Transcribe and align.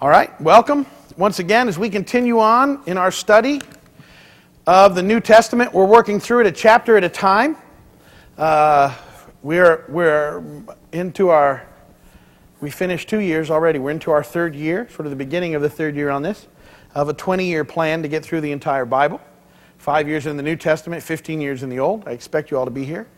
All 0.00 0.08
right, 0.08 0.40
welcome 0.40 0.86
once 1.16 1.40
again 1.40 1.66
as 1.66 1.76
we 1.76 1.90
continue 1.90 2.38
on 2.38 2.80
in 2.86 2.96
our 2.96 3.10
study 3.10 3.60
of 4.64 4.94
the 4.94 5.02
New 5.02 5.18
Testament. 5.18 5.74
We're 5.74 5.86
working 5.86 6.20
through 6.20 6.42
it 6.42 6.46
a 6.46 6.52
chapter 6.52 6.96
at 6.96 7.02
a 7.02 7.08
time. 7.08 7.56
Uh, 8.36 8.94
we're, 9.42 9.86
we're 9.88 10.44
into 10.92 11.30
our, 11.30 11.66
we 12.60 12.70
finished 12.70 13.08
two 13.08 13.18
years 13.18 13.50
already. 13.50 13.80
We're 13.80 13.90
into 13.90 14.12
our 14.12 14.22
third 14.22 14.54
year, 14.54 14.88
sort 14.88 15.06
of 15.06 15.10
the 15.10 15.16
beginning 15.16 15.56
of 15.56 15.62
the 15.62 15.70
third 15.70 15.96
year 15.96 16.10
on 16.10 16.22
this, 16.22 16.46
of 16.94 17.08
a 17.08 17.12
20 17.12 17.44
year 17.44 17.64
plan 17.64 18.00
to 18.02 18.08
get 18.08 18.24
through 18.24 18.42
the 18.42 18.52
entire 18.52 18.84
Bible. 18.84 19.20
Five 19.78 20.06
years 20.06 20.26
in 20.26 20.36
the 20.36 20.44
New 20.44 20.54
Testament, 20.54 21.02
15 21.02 21.40
years 21.40 21.64
in 21.64 21.70
the 21.70 21.80
Old. 21.80 22.06
I 22.06 22.12
expect 22.12 22.52
you 22.52 22.56
all 22.56 22.66
to 22.66 22.70
be 22.70 22.84
here 22.84 23.08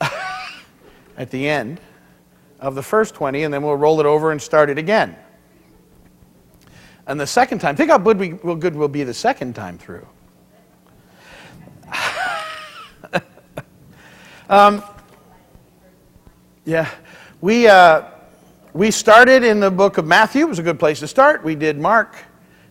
at 1.16 1.30
the 1.30 1.48
end 1.48 1.80
of 2.60 2.74
the 2.74 2.82
first 2.82 3.14
20, 3.14 3.44
and 3.44 3.52
then 3.52 3.62
we'll 3.62 3.76
roll 3.76 4.00
it 4.00 4.06
over 4.06 4.32
and 4.32 4.40
start 4.40 4.70
it 4.70 4.78
again. 4.78 5.16
And 7.06 7.20
the 7.20 7.26
second 7.26 7.60
time, 7.60 7.76
think 7.76 7.90
how 7.90 7.98
good, 7.98 8.18
we, 8.18 8.32
well, 8.32 8.56
good 8.56 8.74
we'll 8.74 8.88
be 8.88 9.04
the 9.04 9.14
second 9.14 9.54
time 9.54 9.78
through. 9.78 10.06
um, 14.48 14.82
yeah, 16.64 16.90
we, 17.40 17.68
uh, 17.68 18.02
we 18.72 18.90
started 18.90 19.44
in 19.44 19.60
the 19.60 19.70
book 19.70 19.98
of 19.98 20.06
Matthew. 20.06 20.46
It 20.46 20.48
was 20.48 20.58
a 20.58 20.64
good 20.64 20.80
place 20.80 20.98
to 21.00 21.06
start. 21.06 21.44
We 21.44 21.54
did 21.54 21.78
Mark, 21.78 22.16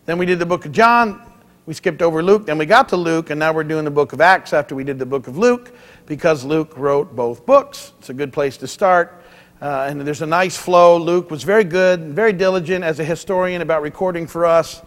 then 0.05 0.17
we 0.17 0.25
did 0.25 0.39
the 0.39 0.45
book 0.45 0.65
of 0.65 0.71
John. 0.71 1.21
We 1.65 1.73
skipped 1.73 2.03
over 2.03 2.21
Luke, 2.21 2.45
then 2.45 2.59
we 2.59 2.67
got 2.67 2.89
to 2.89 2.97
Luke, 2.97 3.31
and 3.31 3.39
now 3.39 3.51
we're 3.51 3.63
doing 3.63 3.85
the 3.85 3.91
book 3.91 4.13
of 4.13 4.21
Acts 4.21 4.53
after 4.53 4.75
we 4.75 4.83
did 4.83 4.99
the 4.99 5.05
book 5.05 5.27
of 5.27 5.35
Luke 5.35 5.75
because 6.05 6.43
Luke 6.43 6.77
wrote 6.77 7.15
both 7.15 7.43
books. 7.47 7.93
It's 7.97 8.11
a 8.11 8.13
good 8.13 8.31
place 8.31 8.55
to 8.57 8.67
start. 8.67 9.24
Uh, 9.61 9.87
and 9.89 10.01
there's 10.01 10.21
a 10.21 10.27
nice 10.27 10.57
flow. 10.57 10.97
Luke 10.97 11.31
was 11.31 11.43
very 11.43 11.63
good, 11.63 12.13
very 12.13 12.33
diligent 12.33 12.83
as 12.83 12.99
a 12.99 13.03
historian 13.05 13.61
about 13.61 13.81
recording 13.81 14.27
for 14.27 14.45
us, 14.45 14.81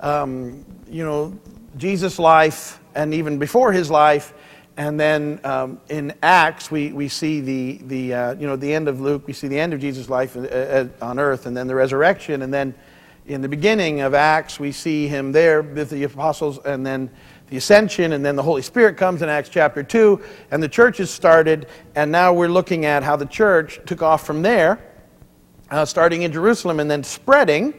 um, 0.00 0.64
you 0.88 1.04
know, 1.04 1.36
Jesus' 1.76 2.18
life 2.18 2.80
and 2.94 3.12
even 3.14 3.38
before 3.38 3.72
his 3.72 3.90
life. 3.90 4.32
And 4.76 4.98
then 4.98 5.40
um, 5.44 5.80
in 5.88 6.14
Acts, 6.22 6.70
we, 6.70 6.92
we 6.92 7.08
see 7.08 7.40
the, 7.40 7.80
the 7.84 8.14
uh, 8.14 8.34
you 8.34 8.46
know, 8.46 8.56
the 8.56 8.72
end 8.72 8.88
of 8.88 9.00
Luke, 9.00 9.26
we 9.26 9.32
see 9.32 9.48
the 9.48 9.58
end 9.58 9.74
of 9.74 9.80
Jesus' 9.80 10.08
life 10.08 10.36
uh, 10.36 10.40
uh, 10.40 10.88
on 11.02 11.18
earth, 11.18 11.46
and 11.46 11.56
then 11.56 11.66
the 11.66 11.74
resurrection. 11.74 12.42
And 12.42 12.54
then 12.54 12.74
in 13.26 13.42
the 13.42 13.48
beginning 13.48 14.00
of 14.00 14.14
Acts, 14.14 14.58
we 14.58 14.72
see 14.72 15.08
him 15.08 15.32
there 15.32 15.62
with 15.62 15.90
the 15.90 16.04
apostles, 16.04 16.58
and 16.64 16.86
then 16.86 17.10
the 17.52 17.58
ascension, 17.58 18.14
and 18.14 18.24
then 18.24 18.34
the 18.34 18.42
Holy 18.42 18.62
Spirit 18.62 18.96
comes 18.96 19.20
in 19.20 19.28
Acts 19.28 19.50
chapter 19.50 19.82
2, 19.82 20.18
and 20.52 20.62
the 20.62 20.68
church 20.70 21.00
is 21.00 21.10
started, 21.10 21.66
and 21.94 22.10
now 22.10 22.32
we're 22.32 22.48
looking 22.48 22.86
at 22.86 23.02
how 23.02 23.14
the 23.14 23.26
church 23.26 23.78
took 23.84 24.00
off 24.00 24.24
from 24.24 24.40
there, 24.40 24.82
uh, 25.70 25.84
starting 25.84 26.22
in 26.22 26.32
Jerusalem 26.32 26.80
and 26.80 26.90
then 26.90 27.04
spreading 27.04 27.74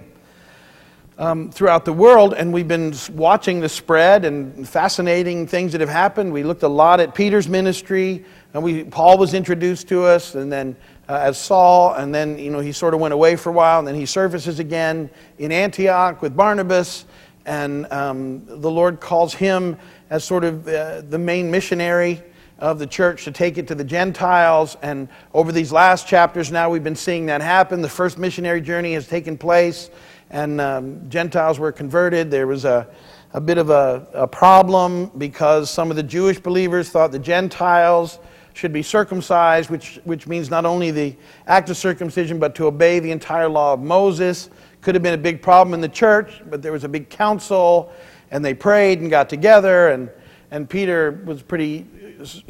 um, 1.17 1.49
throughout 1.49 1.85
the 1.85 1.93
world. 1.93 2.35
And 2.35 2.53
we've 2.53 2.67
been 2.67 2.93
watching 3.13 3.61
the 3.61 3.69
spread 3.69 4.25
and 4.25 4.69
fascinating 4.69 5.47
things 5.47 5.71
that 5.71 5.81
have 5.81 5.89
happened. 5.89 6.31
We 6.31 6.43
looked 6.43 6.61
a 6.61 6.67
lot 6.67 6.99
at 6.99 7.15
Peter's 7.15 7.49
ministry, 7.49 8.25
and 8.53 8.61
we, 8.61 8.83
Paul 8.83 9.17
was 9.17 9.33
introduced 9.33 9.87
to 9.87 10.03
us, 10.03 10.35
and 10.35 10.51
then 10.51 10.75
uh, 11.09 11.15
as 11.15 11.39
Saul, 11.39 11.95
and 11.95 12.13
then 12.13 12.37
you 12.37 12.51
know 12.51 12.59
he 12.59 12.73
sort 12.73 12.93
of 12.93 12.99
went 12.99 13.15
away 13.15 13.35
for 13.37 13.49
a 13.49 13.53
while, 13.53 13.79
and 13.79 13.87
then 13.87 13.95
he 13.95 14.05
surfaces 14.05 14.59
again 14.59 15.09
in 15.39 15.51
Antioch 15.51 16.21
with 16.21 16.35
Barnabas 16.35 17.05
and 17.45 17.91
um, 17.91 18.45
the 18.45 18.71
Lord 18.71 18.99
calls 18.99 19.33
him 19.33 19.77
as 20.09 20.23
sort 20.23 20.43
of 20.43 20.67
uh, 20.67 21.01
the 21.01 21.17
main 21.17 21.51
missionary 21.51 22.21
of 22.59 22.79
the 22.79 22.87
church 22.87 23.25
to 23.25 23.31
take 23.31 23.57
it 23.57 23.67
to 23.67 23.75
the 23.75 23.83
Gentiles. 23.83 24.77
And 24.81 25.09
over 25.33 25.51
these 25.51 25.71
last 25.71 26.07
chapters 26.07 26.51
now, 26.51 26.69
we've 26.69 26.83
been 26.83 26.95
seeing 26.95 27.25
that 27.25 27.41
happen. 27.41 27.81
The 27.81 27.89
first 27.89 28.17
missionary 28.17 28.61
journey 28.61 28.93
has 28.93 29.07
taken 29.07 29.37
place, 29.37 29.89
and 30.29 30.61
um, 30.61 31.09
Gentiles 31.09 31.59
were 31.59 31.71
converted. 31.71 32.31
There 32.31 32.47
was 32.47 32.63
a, 32.63 32.87
a 33.33 33.41
bit 33.41 33.57
of 33.57 33.69
a, 33.69 34.07
a 34.13 34.27
problem 34.27 35.11
because 35.17 35.69
some 35.69 35.89
of 35.89 35.97
the 35.97 36.03
Jewish 36.03 36.39
believers 36.39 36.89
thought 36.89 37.11
the 37.11 37.19
Gentiles 37.19 38.19
should 38.53 38.71
be 38.71 38.83
circumcised, 38.83 39.69
which, 39.69 39.99
which 40.03 40.27
means 40.27 40.49
not 40.49 40.63
only 40.63 40.91
the 40.91 41.15
act 41.47 41.69
of 41.69 41.77
circumcision, 41.77 42.39
but 42.39 42.53
to 42.55 42.67
obey 42.67 42.99
the 42.99 43.11
entire 43.11 43.49
law 43.49 43.73
of 43.73 43.79
Moses. 43.79 44.49
Could 44.83 44.95
have 44.95 45.01
been 45.01 45.13
a 45.13 45.17
big 45.17 45.41
problem 45.41 45.73
in 45.73 45.79
the 45.79 45.87
church, 45.87 46.41
but 46.49 46.61
there 46.61 46.73
was 46.73 46.83
a 46.83 46.89
big 46.89 47.09
council, 47.09 47.93
and 48.31 48.43
they 48.43 48.53
prayed 48.53 48.99
and 48.99 49.09
got 49.09 49.29
together, 49.29 49.87
and, 49.87 50.09
and 50.51 50.69
Peter 50.69 51.23
was 51.23 51.41
pretty 51.41 51.87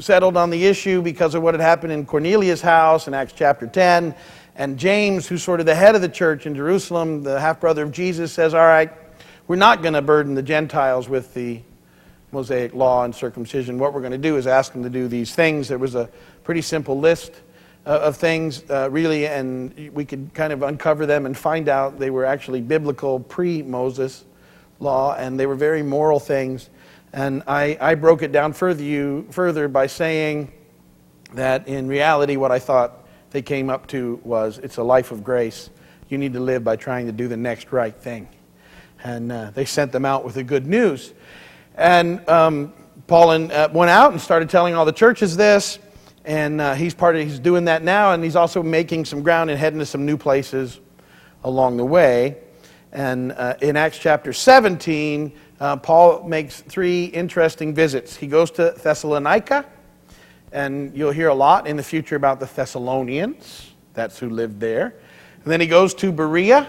settled 0.00 0.36
on 0.36 0.50
the 0.50 0.66
issue 0.66 1.00
because 1.00 1.36
of 1.36 1.44
what 1.44 1.54
had 1.54 1.60
happened 1.60 1.92
in 1.92 2.04
Cornelius' 2.04 2.60
house 2.60 3.06
in 3.06 3.14
Acts 3.14 3.34
chapter 3.36 3.68
10. 3.68 4.16
And 4.56 4.76
James, 4.76 5.28
who's 5.28 5.44
sort 5.44 5.60
of 5.60 5.66
the 5.66 5.76
head 5.76 5.94
of 5.94 6.02
the 6.02 6.08
church 6.08 6.44
in 6.44 6.56
Jerusalem, 6.56 7.22
the 7.22 7.38
half 7.38 7.60
brother 7.60 7.84
of 7.84 7.92
Jesus, 7.92 8.32
says, 8.32 8.52
All 8.52 8.66
right, 8.66 8.90
we're 9.46 9.54
not 9.54 9.80
going 9.82 9.94
to 9.94 10.02
burden 10.02 10.34
the 10.34 10.42
Gentiles 10.42 11.08
with 11.08 11.34
the 11.34 11.60
Mosaic 12.32 12.74
law 12.74 13.04
and 13.04 13.14
circumcision. 13.14 13.78
What 13.78 13.94
we're 13.94 14.00
going 14.00 14.10
to 14.10 14.18
do 14.18 14.38
is 14.38 14.48
ask 14.48 14.72
them 14.72 14.82
to 14.82 14.90
do 14.90 15.06
these 15.06 15.36
things. 15.36 15.68
There 15.68 15.78
was 15.78 15.94
a 15.94 16.10
pretty 16.42 16.62
simple 16.62 16.98
list 16.98 17.30
of 17.90 18.16
things, 18.16 18.68
uh, 18.70 18.88
really, 18.90 19.26
and 19.26 19.90
we 19.92 20.04
could 20.04 20.32
kind 20.34 20.52
of 20.52 20.62
uncover 20.62 21.06
them 21.06 21.26
and 21.26 21.36
find 21.36 21.68
out 21.68 21.98
they 21.98 22.10
were 22.10 22.24
actually 22.24 22.60
biblical 22.60 23.20
pre 23.20 23.62
Moses 23.62 24.24
law, 24.80 25.14
and 25.16 25.38
they 25.38 25.46
were 25.46 25.54
very 25.54 25.82
moral 25.82 26.18
things. 26.18 26.70
And 27.12 27.42
I, 27.46 27.78
I 27.80 27.94
broke 27.94 28.22
it 28.22 28.32
down 28.32 28.52
further, 28.52 28.82
you, 28.82 29.26
further 29.30 29.68
by 29.68 29.86
saying 29.86 30.52
that 31.34 31.68
in 31.68 31.86
reality, 31.86 32.36
what 32.36 32.50
I 32.50 32.58
thought 32.58 33.06
they 33.30 33.42
came 33.42 33.70
up 33.70 33.86
to 33.88 34.20
was 34.24 34.58
it's 34.58 34.78
a 34.78 34.82
life 34.82 35.12
of 35.12 35.22
grace. 35.22 35.70
You 36.08 36.18
need 36.18 36.32
to 36.32 36.40
live 36.40 36.64
by 36.64 36.76
trying 36.76 37.06
to 37.06 37.12
do 37.12 37.28
the 37.28 37.36
next 37.36 37.72
right 37.72 37.94
thing. 37.94 38.28
And 39.02 39.30
uh, 39.30 39.50
they 39.50 39.64
sent 39.64 39.92
them 39.92 40.04
out 40.04 40.24
with 40.24 40.34
the 40.34 40.42
good 40.42 40.66
news. 40.66 41.12
And 41.76 42.26
um, 42.28 42.72
Paul 43.06 43.32
and, 43.32 43.52
uh, 43.52 43.68
went 43.72 43.90
out 43.90 44.12
and 44.12 44.20
started 44.20 44.48
telling 44.48 44.74
all 44.74 44.84
the 44.84 44.92
churches 44.92 45.36
this 45.36 45.78
and 46.24 46.60
uh, 46.60 46.74
he's 46.74 46.94
part 46.94 47.16
of 47.16 47.22
he's 47.22 47.38
doing 47.38 47.66
that 47.66 47.82
now 47.82 48.12
and 48.12 48.24
he's 48.24 48.36
also 48.36 48.62
making 48.62 49.04
some 49.04 49.22
ground 49.22 49.50
and 49.50 49.58
heading 49.58 49.78
to 49.78 49.86
some 49.86 50.06
new 50.06 50.16
places 50.16 50.80
along 51.42 51.76
the 51.76 51.84
way. 51.84 52.38
And 52.92 53.32
uh, 53.32 53.56
in 53.60 53.76
acts 53.76 53.98
chapter 53.98 54.32
17 54.32 55.32
uh, 55.60 55.76
paul 55.76 56.24
makes 56.24 56.60
three 56.62 57.06
interesting 57.06 57.74
visits. 57.74 58.16
He 58.16 58.26
goes 58.26 58.50
to 58.52 58.74
thessalonica 58.82 59.66
and 60.52 60.96
you'll 60.96 61.10
hear 61.10 61.28
a 61.28 61.34
lot 61.34 61.66
in 61.66 61.76
the 61.76 61.82
future 61.82 62.16
about 62.16 62.40
the 62.40 62.46
thessalonians. 62.46 63.72
That's 63.92 64.18
who 64.18 64.30
lived 64.30 64.60
there. 64.60 64.94
And 65.42 65.52
then 65.52 65.60
he 65.60 65.66
goes 65.66 65.94
to 65.94 66.10
berea 66.10 66.68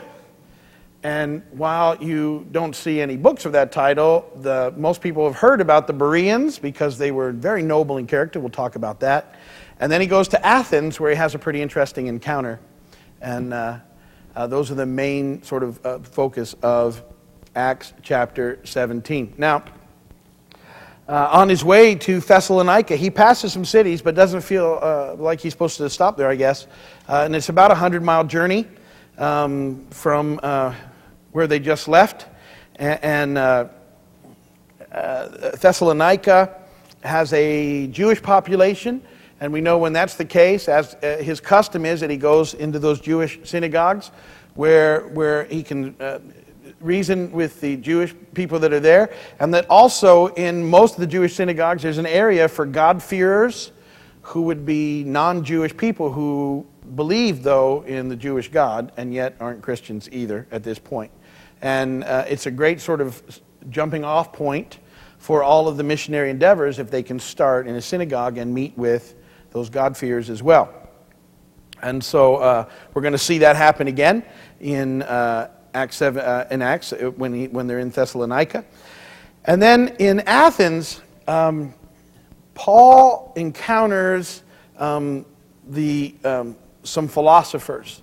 and 1.05 1.43
while 1.51 2.03
you 2.03 2.47
don't 2.51 2.75
see 2.75 2.99
any 2.99 3.15
books 3.15 3.45
of 3.45 3.51
that 3.51 3.71
title, 3.71 4.27
the, 4.37 4.73
most 4.75 5.01
people 5.01 5.23
have 5.25 5.35
heard 5.35 5.61
about 5.61 5.85
the 5.85 5.93
Bereans 5.93 6.57
because 6.57 6.97
they 6.97 7.11
were 7.11 7.31
very 7.31 7.61
noble 7.61 7.97
in 7.97 8.07
character. 8.07 8.39
We'll 8.39 8.49
talk 8.49 8.75
about 8.75 9.01
that. 9.01 9.35
And 9.79 9.91
then 9.91 10.01
he 10.01 10.07
goes 10.07 10.27
to 10.29 10.43
Athens 10.43 10.99
where 10.99 11.11
he 11.11 11.15
has 11.15 11.35
a 11.35 11.37
pretty 11.37 11.61
interesting 11.61 12.07
encounter. 12.07 12.59
And 13.21 13.53
uh, 13.53 13.77
uh, 14.35 14.47
those 14.47 14.71
are 14.71 14.73
the 14.73 14.87
main 14.87 15.43
sort 15.43 15.61
of 15.61 15.85
uh, 15.85 15.99
focus 15.99 16.55
of 16.63 17.03
Acts 17.55 17.93
chapter 18.01 18.59
17. 18.63 19.35
Now, 19.37 19.63
uh, 21.07 21.29
on 21.31 21.49
his 21.49 21.63
way 21.63 21.93
to 21.93 22.19
Thessalonica, 22.19 22.95
he 22.95 23.11
passes 23.11 23.53
some 23.53 23.63
cities 23.63 24.01
but 24.01 24.15
doesn't 24.15 24.41
feel 24.41 24.79
uh, 24.81 25.13
like 25.19 25.39
he's 25.39 25.53
supposed 25.53 25.77
to 25.77 25.87
stop 25.87 26.17
there, 26.17 26.29
I 26.29 26.35
guess. 26.35 26.65
Uh, 27.07 27.21
and 27.25 27.35
it's 27.35 27.49
about 27.49 27.69
a 27.69 27.75
100 27.75 28.01
mile 28.01 28.23
journey 28.23 28.65
um, 29.19 29.85
from 29.91 30.39
where 31.35 31.47
they 31.47 31.59
just 31.59 31.89
left. 31.89 32.27
And 32.77 33.37
uh, 33.37 33.67
uh, 34.89 35.27
Thessalonica 35.57 36.61
has 37.03 37.33
a 37.33 37.87
Jewish 37.87 38.23
population, 38.23 39.01
and 39.41 39.51
we 39.51 39.59
know 39.59 39.77
when 39.77 39.91
that's 39.91 40.15
the 40.15 40.23
case, 40.23 40.69
as 40.69 40.95
uh, 40.95 41.17
his 41.21 41.41
custom 41.41 41.85
is 41.85 41.99
that 41.99 42.09
he 42.09 42.15
goes 42.15 42.53
into 42.53 42.79
those 42.79 43.01
Jewish 43.01 43.37
synagogues 43.43 44.11
where, 44.53 45.07
where 45.07 45.43
he 45.43 45.61
can 45.61 45.93
uh, 45.99 46.19
reason 46.79 47.29
with 47.33 47.59
the 47.59 47.75
Jewish 47.75 48.15
people 48.33 48.57
that 48.59 48.71
are 48.71 48.79
there, 48.79 49.13
and 49.41 49.53
that 49.53 49.69
also 49.69 50.27
in 50.35 50.65
most 50.65 50.93
of 50.93 51.01
the 51.01 51.07
Jewish 51.07 51.35
synagogues 51.35 51.83
there's 51.83 51.97
an 51.97 52.05
area 52.05 52.47
for 52.47 52.65
God-fearers 52.65 53.73
who 54.21 54.43
would 54.43 54.65
be 54.65 55.03
non 55.03 55.43
Jewish 55.43 55.75
people 55.75 56.13
who 56.13 56.65
believe, 56.95 57.43
though, 57.43 57.81
in 57.81 58.07
the 58.07 58.15
Jewish 58.15 58.49
God 58.49 58.93
and 58.95 59.13
yet 59.13 59.35
aren't 59.41 59.61
Christians 59.61 60.07
either 60.13 60.47
at 60.49 60.63
this 60.63 60.79
point. 60.79 61.11
And 61.61 62.03
uh, 62.03 62.25
it's 62.27 62.45
a 62.45 62.51
great 62.51 62.81
sort 62.81 63.01
of 63.01 63.41
jumping 63.69 64.03
off 64.03 64.33
point 64.33 64.79
for 65.17 65.43
all 65.43 65.67
of 65.67 65.77
the 65.77 65.83
missionary 65.83 66.29
endeavors 66.29 66.77
if 66.79 66.91
they 66.91 67.01
can 67.01 67.19
start 67.19 67.67
in 67.67 67.75
a 67.75 67.81
synagogue 67.81 68.37
and 68.37 68.53
meet 68.53 68.77
with 68.77 69.15
those 69.51 69.69
God-fears 69.69 70.29
as 70.29 70.43
well. 70.43 70.73
And 71.81 72.03
so 72.03 72.37
uh, 72.37 72.69
we're 72.93 73.01
going 73.01 73.13
to 73.13 73.17
see 73.17 73.39
that 73.39 73.55
happen 73.55 73.87
again 73.87 74.23
in 74.59 75.01
uh, 75.01 75.49
Acts, 75.73 75.97
7, 75.97 76.23
uh, 76.23 76.47
in 76.51 76.61
Acts 76.61 76.93
uh, 76.93 77.11
when, 77.15 77.33
he, 77.33 77.47
when 77.47 77.67
they're 77.67 77.79
in 77.79 77.89
Thessalonica. 77.89 78.65
And 79.45 79.61
then 79.61 79.95
in 79.99 80.21
Athens, 80.21 81.01
um, 81.27 81.73
Paul 82.53 83.33
encounters 83.35 84.43
um, 84.77 85.25
the, 85.67 86.15
um, 86.23 86.55
some 86.83 87.07
philosophers 87.07 88.01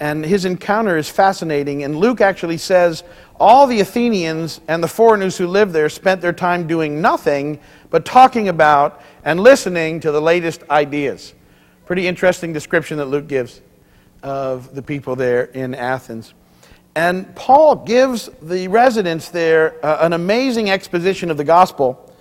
And 0.00 0.24
his 0.24 0.44
encounter 0.44 0.96
is 0.96 1.08
fascinating. 1.08 1.84
And 1.84 1.96
Luke 1.96 2.20
actually 2.20 2.58
says 2.58 3.04
all 3.38 3.66
the 3.66 3.80
Athenians 3.80 4.60
and 4.68 4.82
the 4.82 4.88
foreigners 4.88 5.38
who 5.38 5.46
lived 5.46 5.72
there 5.72 5.88
spent 5.88 6.20
their 6.20 6.32
time 6.32 6.66
doing 6.66 7.00
nothing 7.00 7.60
but 7.90 8.04
talking 8.04 8.48
about 8.48 9.00
and 9.24 9.40
listening 9.40 10.00
to 10.00 10.10
the 10.10 10.20
latest 10.20 10.62
ideas. 10.70 11.34
Pretty 11.86 12.06
interesting 12.06 12.52
description 12.52 12.98
that 12.98 13.06
Luke 13.06 13.28
gives 13.28 13.60
of 14.22 14.74
the 14.74 14.82
people 14.82 15.14
there 15.14 15.44
in 15.44 15.74
Athens. 15.74 16.34
And 16.96 17.34
Paul 17.34 17.76
gives 17.76 18.30
the 18.40 18.68
residents 18.68 19.28
there 19.28 19.84
uh, 19.84 19.98
an 20.06 20.12
amazing 20.12 20.70
exposition 20.70 21.30
of 21.30 21.36
the 21.36 21.44
gospel, 21.44 22.12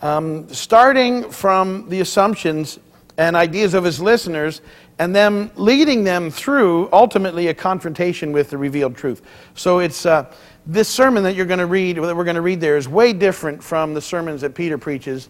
um, 0.00 0.52
starting 0.52 1.30
from 1.30 1.88
the 1.88 2.00
assumptions 2.00 2.78
and 3.16 3.36
ideas 3.36 3.72
of 3.72 3.84
his 3.84 4.00
listeners, 4.00 4.60
and 4.98 5.14
then 5.14 5.50
leading 5.56 6.04
them 6.04 6.30
through 6.30 6.88
ultimately 6.92 7.48
a 7.48 7.54
confrontation 7.54 8.32
with 8.32 8.50
the 8.50 8.58
revealed 8.58 8.96
truth. 8.96 9.22
So 9.54 9.78
it's 9.80 10.06
uh, 10.06 10.32
this 10.66 10.88
sermon 10.88 11.22
that 11.24 11.34
you're 11.34 11.46
going 11.46 11.58
to 11.58 11.66
read, 11.66 11.96
that 11.96 12.16
we're 12.16 12.24
going 12.24 12.36
to 12.36 12.42
read 12.42 12.60
there, 12.60 12.76
is 12.76 12.88
way 12.88 13.12
different 13.12 13.62
from 13.62 13.94
the 13.94 14.00
sermons 14.00 14.40
that 14.40 14.54
Peter 14.54 14.78
preaches, 14.78 15.28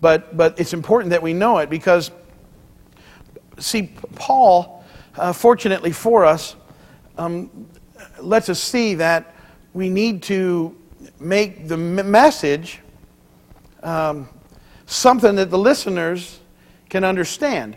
but 0.00 0.36
but 0.36 0.58
it's 0.58 0.72
important 0.72 1.10
that 1.10 1.22
we 1.22 1.32
know 1.32 1.58
it 1.58 1.68
because, 1.68 2.10
see, 3.58 3.90
Paul, 4.14 4.84
uh, 5.16 5.32
fortunately 5.32 5.92
for 5.92 6.24
us. 6.24 6.56
Um, 7.18 7.68
lets 8.20 8.48
us 8.48 8.60
see 8.60 8.94
that 8.94 9.34
we 9.74 9.88
need 9.88 10.22
to 10.24 10.76
make 11.18 11.68
the 11.68 11.76
message 11.76 12.80
um, 13.82 14.28
something 14.86 15.36
that 15.36 15.50
the 15.50 15.58
listeners 15.58 16.40
can 16.88 17.04
understand. 17.04 17.76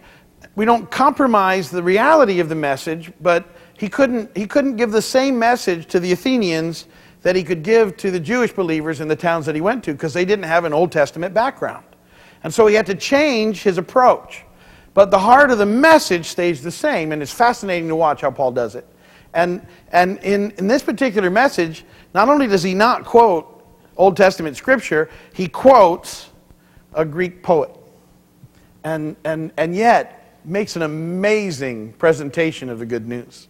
We 0.55 0.65
don't 0.65 0.89
compromise 0.89 1.69
the 1.69 1.83
reality 1.83 2.39
of 2.39 2.49
the 2.49 2.55
message, 2.55 3.11
but 3.21 3.45
he 3.77 3.89
couldn't, 3.89 4.35
he 4.35 4.47
couldn't 4.47 4.77
give 4.77 4.91
the 4.91 5.01
same 5.01 5.37
message 5.37 5.87
to 5.87 5.99
the 5.99 6.13
Athenians 6.13 6.85
that 7.23 7.35
he 7.35 7.43
could 7.43 7.63
give 7.63 7.97
to 7.97 8.11
the 8.11 8.19
Jewish 8.19 8.53
believers 8.53 9.01
in 9.01 9.07
the 9.07 9.15
towns 9.15 9.45
that 9.47 9.55
he 9.55 9.61
went 9.61 9.83
to 9.83 9.91
because 9.91 10.13
they 10.13 10.25
didn't 10.25 10.45
have 10.45 10.63
an 10.63 10.73
Old 10.73 10.91
Testament 10.91 11.33
background. 11.33 11.83
And 12.43 12.53
so 12.53 12.67
he 12.67 12.75
had 12.75 12.85
to 12.85 12.95
change 12.95 13.63
his 13.63 13.77
approach. 13.77 14.43
But 14.93 15.11
the 15.11 15.19
heart 15.19 15.51
of 15.51 15.57
the 15.57 15.65
message 15.65 16.27
stays 16.27 16.61
the 16.61 16.71
same, 16.71 17.11
and 17.11 17.21
it's 17.21 17.33
fascinating 17.33 17.89
to 17.89 17.95
watch 17.95 18.21
how 18.21 18.31
Paul 18.31 18.51
does 18.51 18.75
it. 18.75 18.87
And, 19.33 19.65
and 19.91 20.19
in, 20.19 20.51
in 20.51 20.67
this 20.67 20.81
particular 20.81 21.29
message, 21.29 21.83
not 22.13 22.29
only 22.29 22.47
does 22.47 22.63
he 22.63 22.73
not 22.73 23.03
quote 23.03 23.65
Old 23.97 24.15
Testament 24.15 24.55
scripture, 24.55 25.09
he 25.33 25.49
quotes 25.49 26.29
a 26.93 27.03
Greek 27.03 27.43
poet. 27.43 27.71
And, 28.85 29.17
and, 29.25 29.51
and 29.57 29.75
yet 29.75 30.24
makes 30.45 30.75
an 30.75 30.81
amazing 30.81 31.93
presentation 31.93 32.69
of 32.69 32.79
the 32.79 32.85
good 32.85 33.07
news. 33.07 33.47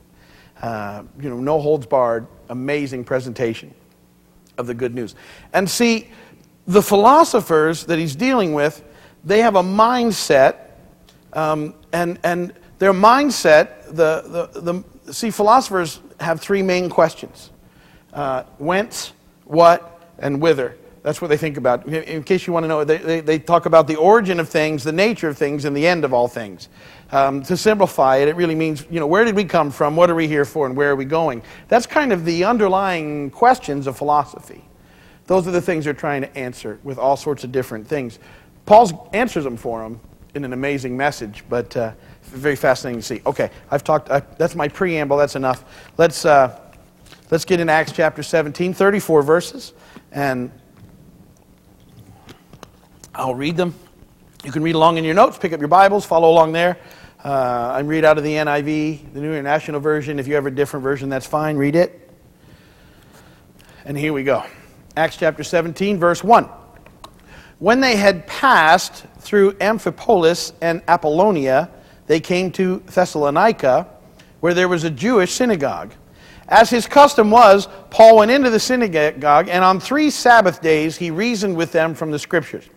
Uh, 0.61 1.03
you 1.19 1.29
know, 1.29 1.37
no 1.37 1.59
holds 1.59 1.85
barred, 1.85 2.27
amazing 2.49 3.03
presentation 3.03 3.73
of 4.57 4.67
the 4.67 4.73
good 4.73 4.95
news. 4.95 5.15
And 5.53 5.69
see, 5.69 6.09
the 6.67 6.81
philosophers 6.81 7.85
that 7.85 7.99
he's 7.99 8.15
dealing 8.15 8.53
with, 8.53 8.83
they 9.23 9.41
have 9.41 9.55
a 9.55 9.63
mindset, 9.63 10.71
um, 11.33 11.73
and, 11.91 12.19
and 12.23 12.53
their 12.79 12.93
mindset, 12.93 13.85
the, 13.87 14.49
the, 14.53 14.83
the, 15.05 15.13
see, 15.13 15.29
philosophers 15.29 15.99
have 16.19 16.39
three 16.39 16.61
main 16.61 16.89
questions 16.89 17.51
uh, 18.13 18.43
whence, 18.57 19.13
what, 19.43 20.09
and 20.19 20.41
whither. 20.41 20.77
That's 21.05 21.21
what 21.21 21.27
they 21.27 21.37
think 21.37 21.57
about. 21.57 21.87
In 21.87 22.23
case 22.23 22.47
you 22.47 22.53
want 22.53 22.63
to 22.63 22.67
know, 22.67 22.83
they, 22.83 22.97
they, 22.97 23.19
they, 23.19 23.37
talk 23.37 23.67
about 23.67 23.85
the 23.85 23.95
origin 23.95 24.39
of 24.39 24.49
things, 24.49 24.83
the 24.83 24.91
nature 24.91 25.29
of 25.29 25.37
things, 25.37 25.65
and 25.65 25.77
the 25.77 25.85
end 25.85 26.03
of 26.03 26.15
all 26.15 26.27
things. 26.27 26.67
Um, 27.11 27.43
to 27.43 27.55
simplify 27.55 28.15
it, 28.17 28.27
it 28.27 28.35
really 28.35 28.55
means, 28.55 28.87
you 28.89 28.99
know, 28.99 29.05
where 29.05 29.23
did 29.23 29.35
we 29.35 29.45
come 29.45 29.69
from, 29.69 29.95
what 29.95 30.09
are 30.09 30.15
we 30.15 30.27
here 30.27 30.45
for, 30.45 30.65
and 30.65 30.75
where 30.75 30.89
are 30.89 30.95
we 30.95 31.05
going? 31.05 31.43
That's 31.67 31.85
kind 31.85 32.11
of 32.11 32.25
the 32.25 32.43
underlying 32.43 33.29
questions 33.29 33.85
of 33.85 33.95
philosophy. 33.95 34.65
Those 35.27 35.47
are 35.47 35.51
the 35.51 35.61
things 35.61 35.85
they're 35.85 35.93
trying 35.93 36.23
to 36.23 36.35
answer 36.35 36.79
with 36.81 36.97
all 36.97 37.17
sorts 37.17 37.43
of 37.43 37.51
different 37.51 37.87
things. 37.87 38.17
Paul 38.65 39.07
answers 39.13 39.43
them 39.43 39.57
for 39.57 39.83
them 39.83 39.99
in 40.33 40.43
an 40.43 40.53
amazing 40.53 40.97
message, 40.97 41.43
but 41.47 41.77
uh, 41.77 41.91
very 42.23 42.55
fascinating 42.55 43.01
to 43.01 43.05
see. 43.05 43.21
Okay, 43.27 43.51
I've 43.69 43.83
talked, 43.83 44.09
I, 44.09 44.21
that's 44.39 44.55
my 44.55 44.69
preamble, 44.69 45.17
that's 45.17 45.35
enough. 45.35 45.65
Let's, 45.99 46.25
uh, 46.25 46.59
let's 47.29 47.45
get 47.45 47.59
in 47.59 47.69
Acts 47.69 47.91
chapter 47.91 48.23
17, 48.23 48.73
34 48.73 49.21
verses, 49.21 49.73
and 50.11 50.49
I'll 53.17 53.33
read 53.33 53.55
them. 53.55 53.73
You 54.43 54.51
can 54.51 54.61
read 54.61 54.75
along 54.75 54.97
in 54.97 55.05
your 55.05 55.13
notes, 55.13 55.37
pick 55.37 55.53
up 55.53 55.59
your 55.59 55.69
Bibles, 55.69 56.05
follow 56.05 56.29
along 56.29 56.51
there. 56.51 56.77
Uh, 57.23 57.73
I 57.75 57.79
read 57.79 58.03
out 58.03 58.17
of 58.17 58.25
the 58.25 58.33
NIV, 58.33 59.13
the 59.13 59.21
New 59.21 59.31
International 59.31 59.79
Version. 59.79 60.19
If 60.19 60.27
you 60.27 60.35
have 60.35 60.45
a 60.45 60.51
different 60.51 60.83
version, 60.83 61.07
that's 61.07 61.25
fine, 61.25 61.55
read 61.55 61.75
it. 61.75 62.11
And 63.85 63.97
here 63.97 64.11
we 64.11 64.23
go 64.23 64.43
Acts 64.97 65.15
chapter 65.15 65.43
17, 65.43 65.97
verse 65.97 66.25
1. 66.25 66.49
When 67.59 67.79
they 67.79 67.95
had 67.95 68.27
passed 68.27 69.05
through 69.19 69.53
Amphipolis 69.53 70.51
and 70.61 70.81
Apollonia, 70.87 71.69
they 72.07 72.19
came 72.19 72.51
to 72.51 72.83
Thessalonica, 72.87 73.87
where 74.41 74.53
there 74.53 74.67
was 74.67 74.83
a 74.83 74.89
Jewish 74.89 75.33
synagogue. 75.33 75.93
As 76.49 76.69
his 76.69 76.85
custom 76.85 77.31
was, 77.31 77.69
Paul 77.89 78.17
went 78.17 78.29
into 78.29 78.49
the 78.49 78.59
synagogue, 78.59 79.47
and 79.47 79.63
on 79.63 79.79
three 79.79 80.09
Sabbath 80.09 80.61
days 80.61 80.97
he 80.97 81.11
reasoned 81.11 81.55
with 81.55 81.71
them 81.71 81.95
from 81.95 82.11
the 82.11 82.19
Scriptures, 82.19 82.69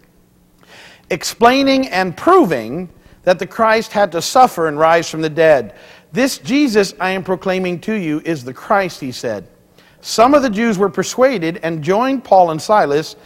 explaining 1.10 1.88
and 1.88 2.16
proving 2.16 2.88
that 3.24 3.38
the 3.38 3.46
Christ 3.46 3.92
had 3.92 4.12
to 4.12 4.22
suffer 4.22 4.68
and 4.68 4.78
rise 4.78 5.10
from 5.10 5.20
the 5.20 5.30
dead. 5.30 5.74
This 6.12 6.38
Jesus 6.38 6.94
I 6.98 7.10
am 7.10 7.22
proclaiming 7.22 7.80
to 7.80 7.94
you 7.94 8.20
is 8.24 8.44
the 8.44 8.54
Christ, 8.54 9.00
he 9.00 9.12
said. 9.12 9.48
Some 10.00 10.34
of 10.34 10.42
the 10.42 10.50
Jews 10.50 10.78
were 10.78 10.88
persuaded 10.88 11.60
and 11.62 11.82
joined 11.82 12.24
Paul 12.24 12.50
and 12.52 12.62
Silas, 12.62 13.16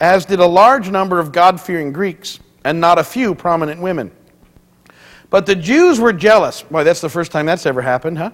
as 0.00 0.24
did 0.24 0.40
a 0.40 0.46
large 0.46 0.90
number 0.90 1.18
of 1.20 1.30
God 1.30 1.60
fearing 1.60 1.92
Greeks, 1.92 2.40
and 2.64 2.80
not 2.80 2.98
a 2.98 3.04
few 3.04 3.34
prominent 3.34 3.80
women. 3.80 4.10
But 5.30 5.46
the 5.46 5.54
Jews 5.54 6.00
were 6.00 6.12
jealous. 6.12 6.62
Boy, 6.62 6.84
that's 6.84 7.00
the 7.00 7.08
first 7.08 7.32
time 7.32 7.46
that's 7.46 7.66
ever 7.66 7.80
happened, 7.80 8.18
huh? 8.18 8.30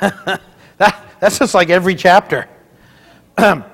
that, 0.78 1.02
that's 1.20 1.38
just 1.38 1.54
like 1.54 1.70
every 1.70 1.94
chapter. 1.94 2.48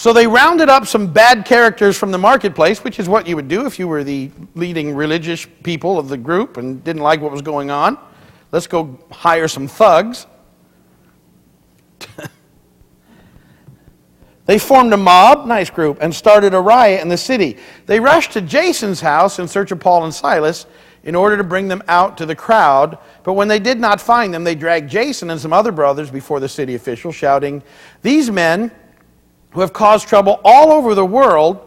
so 0.00 0.14
they 0.14 0.26
rounded 0.26 0.70
up 0.70 0.86
some 0.86 1.12
bad 1.12 1.44
characters 1.44 1.94
from 1.94 2.10
the 2.10 2.16
marketplace, 2.16 2.82
which 2.82 2.98
is 2.98 3.06
what 3.06 3.26
you 3.26 3.36
would 3.36 3.48
do 3.48 3.66
if 3.66 3.78
you 3.78 3.86
were 3.86 4.02
the 4.02 4.30
leading 4.54 4.94
religious 4.94 5.46
people 5.62 5.98
of 5.98 6.08
the 6.08 6.16
group 6.16 6.56
and 6.56 6.82
didn't 6.82 7.02
like 7.02 7.20
what 7.20 7.30
was 7.30 7.42
going 7.42 7.70
on. 7.70 7.98
Let's 8.50 8.66
go 8.66 8.98
hire 9.12 9.46
some 9.46 9.68
thugs. 9.68 10.26
They 14.46 14.58
formed 14.58 14.92
a 14.92 14.96
mob, 14.96 15.46
nice 15.46 15.70
group, 15.70 15.98
and 16.00 16.12
started 16.12 16.54
a 16.54 16.60
riot 16.60 17.02
in 17.02 17.08
the 17.08 17.16
city. 17.16 17.56
They 17.86 18.00
rushed 18.00 18.32
to 18.32 18.40
Jason's 18.40 19.00
house 19.00 19.38
in 19.38 19.46
search 19.46 19.70
of 19.70 19.78
Paul 19.78 20.02
and 20.02 20.12
Silas 20.12 20.66
in 21.04 21.14
order 21.14 21.36
to 21.36 21.44
bring 21.44 21.68
them 21.68 21.84
out 21.86 22.16
to 22.18 22.26
the 22.26 22.34
crowd. 22.34 22.98
But 23.22 23.34
when 23.34 23.46
they 23.46 23.60
did 23.60 23.78
not 23.78 24.00
find 24.00 24.34
them, 24.34 24.42
they 24.42 24.56
dragged 24.56 24.90
Jason 24.90 25.30
and 25.30 25.40
some 25.40 25.52
other 25.52 25.70
brothers 25.70 26.10
before 26.10 26.40
the 26.40 26.48
city 26.48 26.74
officials, 26.74 27.14
shouting, 27.14 27.62
These 28.02 28.30
men 28.30 28.72
who 29.50 29.60
have 29.60 29.72
caused 29.72 30.08
trouble 30.08 30.40
all 30.44 30.72
over 30.72 30.94
the 30.94 31.04
world 31.04 31.66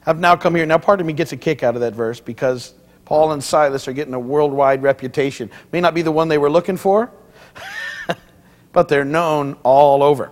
have 0.00 0.18
now 0.18 0.36
come 0.36 0.54
here. 0.54 0.66
Now, 0.66 0.78
part 0.78 1.00
of 1.00 1.06
me 1.06 1.12
gets 1.12 1.32
a 1.32 1.36
kick 1.36 1.62
out 1.62 1.74
of 1.74 1.80
that 1.80 1.94
verse 1.94 2.20
because 2.20 2.74
Paul 3.04 3.32
and 3.32 3.42
Silas 3.42 3.86
are 3.88 3.92
getting 3.92 4.14
a 4.14 4.20
worldwide 4.20 4.82
reputation. 4.82 5.50
May 5.72 5.80
not 5.80 5.94
be 5.94 6.02
the 6.02 6.12
one 6.12 6.28
they 6.28 6.38
were 6.38 6.50
looking 6.50 6.76
for, 6.76 7.10
but 8.72 8.88
they're 8.88 9.04
known 9.04 9.56
all 9.62 10.02
over. 10.02 10.30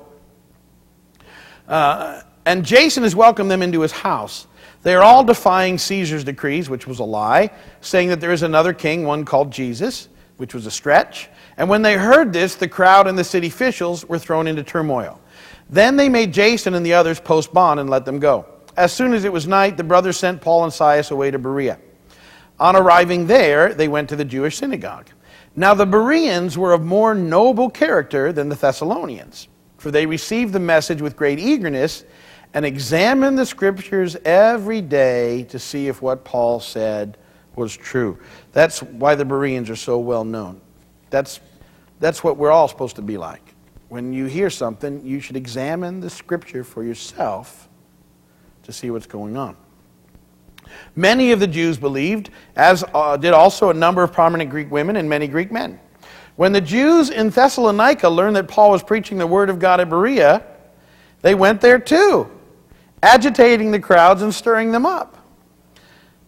Uh, 1.68 2.22
and 2.46 2.64
Jason 2.64 3.04
has 3.04 3.14
welcomed 3.14 3.50
them 3.50 3.62
into 3.62 3.80
his 3.80 3.92
house. 3.92 4.46
They 4.82 4.94
are 4.94 5.02
all 5.02 5.22
defying 5.22 5.78
Caesar's 5.78 6.24
decrees, 6.24 6.70
which 6.70 6.86
was 6.86 6.98
a 6.98 7.04
lie, 7.04 7.50
saying 7.80 8.08
that 8.08 8.20
there 8.20 8.32
is 8.32 8.42
another 8.42 8.72
king, 8.72 9.04
one 9.04 9.24
called 9.24 9.52
Jesus, 9.52 10.08
which 10.38 10.54
was 10.54 10.66
a 10.66 10.70
stretch. 10.70 11.28
And 11.58 11.68
when 11.68 11.82
they 11.82 11.96
heard 11.96 12.32
this, 12.32 12.54
the 12.54 12.66
crowd 12.66 13.06
and 13.06 13.18
the 13.18 13.24
city 13.24 13.48
officials 13.48 14.06
were 14.06 14.18
thrown 14.18 14.46
into 14.46 14.64
turmoil. 14.64 15.20
Then 15.70 15.96
they 15.96 16.08
made 16.08 16.32
Jason 16.32 16.74
and 16.74 16.84
the 16.84 16.94
others 16.94 17.18
post 17.20 17.52
bond 17.54 17.80
and 17.80 17.88
let 17.88 18.04
them 18.04 18.18
go. 18.18 18.44
As 18.76 18.92
soon 18.92 19.14
as 19.14 19.24
it 19.24 19.32
was 19.32 19.46
night, 19.46 19.76
the 19.76 19.84
brothers 19.84 20.18
sent 20.18 20.42
Paul 20.42 20.64
and 20.64 20.72
Silas 20.72 21.10
away 21.10 21.30
to 21.30 21.38
Berea. 21.38 21.78
On 22.58 22.76
arriving 22.76 23.26
there, 23.26 23.72
they 23.72 23.88
went 23.88 24.08
to 24.10 24.16
the 24.16 24.24
Jewish 24.24 24.58
synagogue. 24.58 25.08
Now 25.56 25.74
the 25.74 25.86
Bereans 25.86 26.58
were 26.58 26.72
of 26.72 26.84
more 26.84 27.14
noble 27.14 27.70
character 27.70 28.32
than 28.32 28.48
the 28.48 28.56
Thessalonians 28.56 29.48
for 29.80 29.90
they 29.90 30.04
received 30.04 30.52
the 30.52 30.60
message 30.60 31.00
with 31.00 31.16
great 31.16 31.38
eagerness 31.38 32.04
and 32.52 32.66
examined 32.66 33.38
the 33.38 33.46
scriptures 33.46 34.14
every 34.26 34.82
day 34.82 35.44
to 35.44 35.58
see 35.58 35.88
if 35.88 36.02
what 36.02 36.22
Paul 36.22 36.60
said 36.60 37.16
was 37.56 37.74
true. 37.74 38.18
That's 38.52 38.82
why 38.82 39.14
the 39.14 39.24
Bereans 39.24 39.70
are 39.70 39.76
so 39.76 39.98
well 39.98 40.24
known. 40.24 40.60
That's, 41.08 41.40
that's 41.98 42.22
what 42.22 42.36
we're 42.36 42.50
all 42.50 42.68
supposed 42.68 42.96
to 42.96 43.02
be 43.02 43.16
like. 43.16 43.49
When 43.90 44.12
you 44.12 44.26
hear 44.26 44.50
something, 44.50 45.04
you 45.04 45.18
should 45.18 45.34
examine 45.34 45.98
the 45.98 46.08
scripture 46.08 46.62
for 46.62 46.84
yourself 46.84 47.68
to 48.62 48.72
see 48.72 48.88
what's 48.88 49.08
going 49.08 49.36
on. 49.36 49.56
Many 50.94 51.32
of 51.32 51.40
the 51.40 51.48
Jews 51.48 51.76
believed, 51.76 52.30
as 52.54 52.84
uh, 52.94 53.16
did 53.16 53.32
also 53.32 53.68
a 53.70 53.74
number 53.74 54.04
of 54.04 54.12
prominent 54.12 54.48
Greek 54.48 54.70
women 54.70 54.94
and 54.94 55.08
many 55.08 55.26
Greek 55.26 55.50
men. 55.50 55.80
When 56.36 56.52
the 56.52 56.60
Jews 56.60 57.10
in 57.10 57.30
Thessalonica 57.30 58.08
learned 58.08 58.36
that 58.36 58.46
Paul 58.46 58.70
was 58.70 58.84
preaching 58.84 59.18
the 59.18 59.26
word 59.26 59.50
of 59.50 59.58
God 59.58 59.80
at 59.80 59.90
Berea, 59.90 60.46
they 61.22 61.34
went 61.34 61.60
there 61.60 61.80
too, 61.80 62.30
agitating 63.02 63.72
the 63.72 63.80
crowds 63.80 64.22
and 64.22 64.32
stirring 64.32 64.70
them 64.70 64.86
up. 64.86 65.18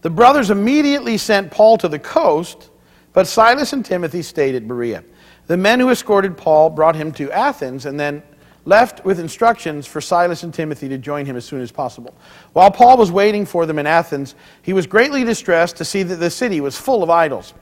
The 0.01 0.11
brothers 0.11 0.51
immediately 0.51 1.17
sent 1.17 1.53
Paul 1.53 1.79
to 1.79 1.87
the 1.87 2.01
coast, 2.01 2.71
but 3.13 3.29
Silas 3.29 3.73
and 3.73 3.85
Timothy 3.85 4.23
stayed 4.23 4.57
at 4.57 4.67
Berea. 4.67 5.05
The 5.47 5.57
men 5.57 5.81
who 5.81 5.91
escorted 5.91 6.37
Paul 6.37 6.71
brought 6.71 6.97
him 6.97 7.13
to 7.13 7.31
Athens 7.33 7.87
and 7.87 7.99
then 7.99 8.23
left 8.65 9.05
with 9.05 9.19
instructions 9.19 9.87
for 9.87 10.01
Silas 10.01 10.43
and 10.43 10.55
Timothy 10.55 10.89
to 10.89 10.99
join 10.99 11.27
him 11.27 11.37
as 11.37 11.45
soon 11.45 11.61
as 11.61 11.73
possible. 11.73 12.15
While 12.53 12.71
Paul 12.71 12.97
was 12.97 13.11
waiting 13.11 13.45
for 13.45 13.67
them 13.67 13.79
in 13.79 13.87
Athens, 13.87 14.35
he 14.63 14.73
was 14.73 14.87
greatly 14.87 15.25
distressed 15.25 15.77
to 15.77 15.85
see 15.85 16.03
that 16.05 16.17
the 16.17 16.31
city 16.31 16.61
was 16.61 16.79
full 16.79 17.03
of 17.03 17.11
idols. 17.11 17.55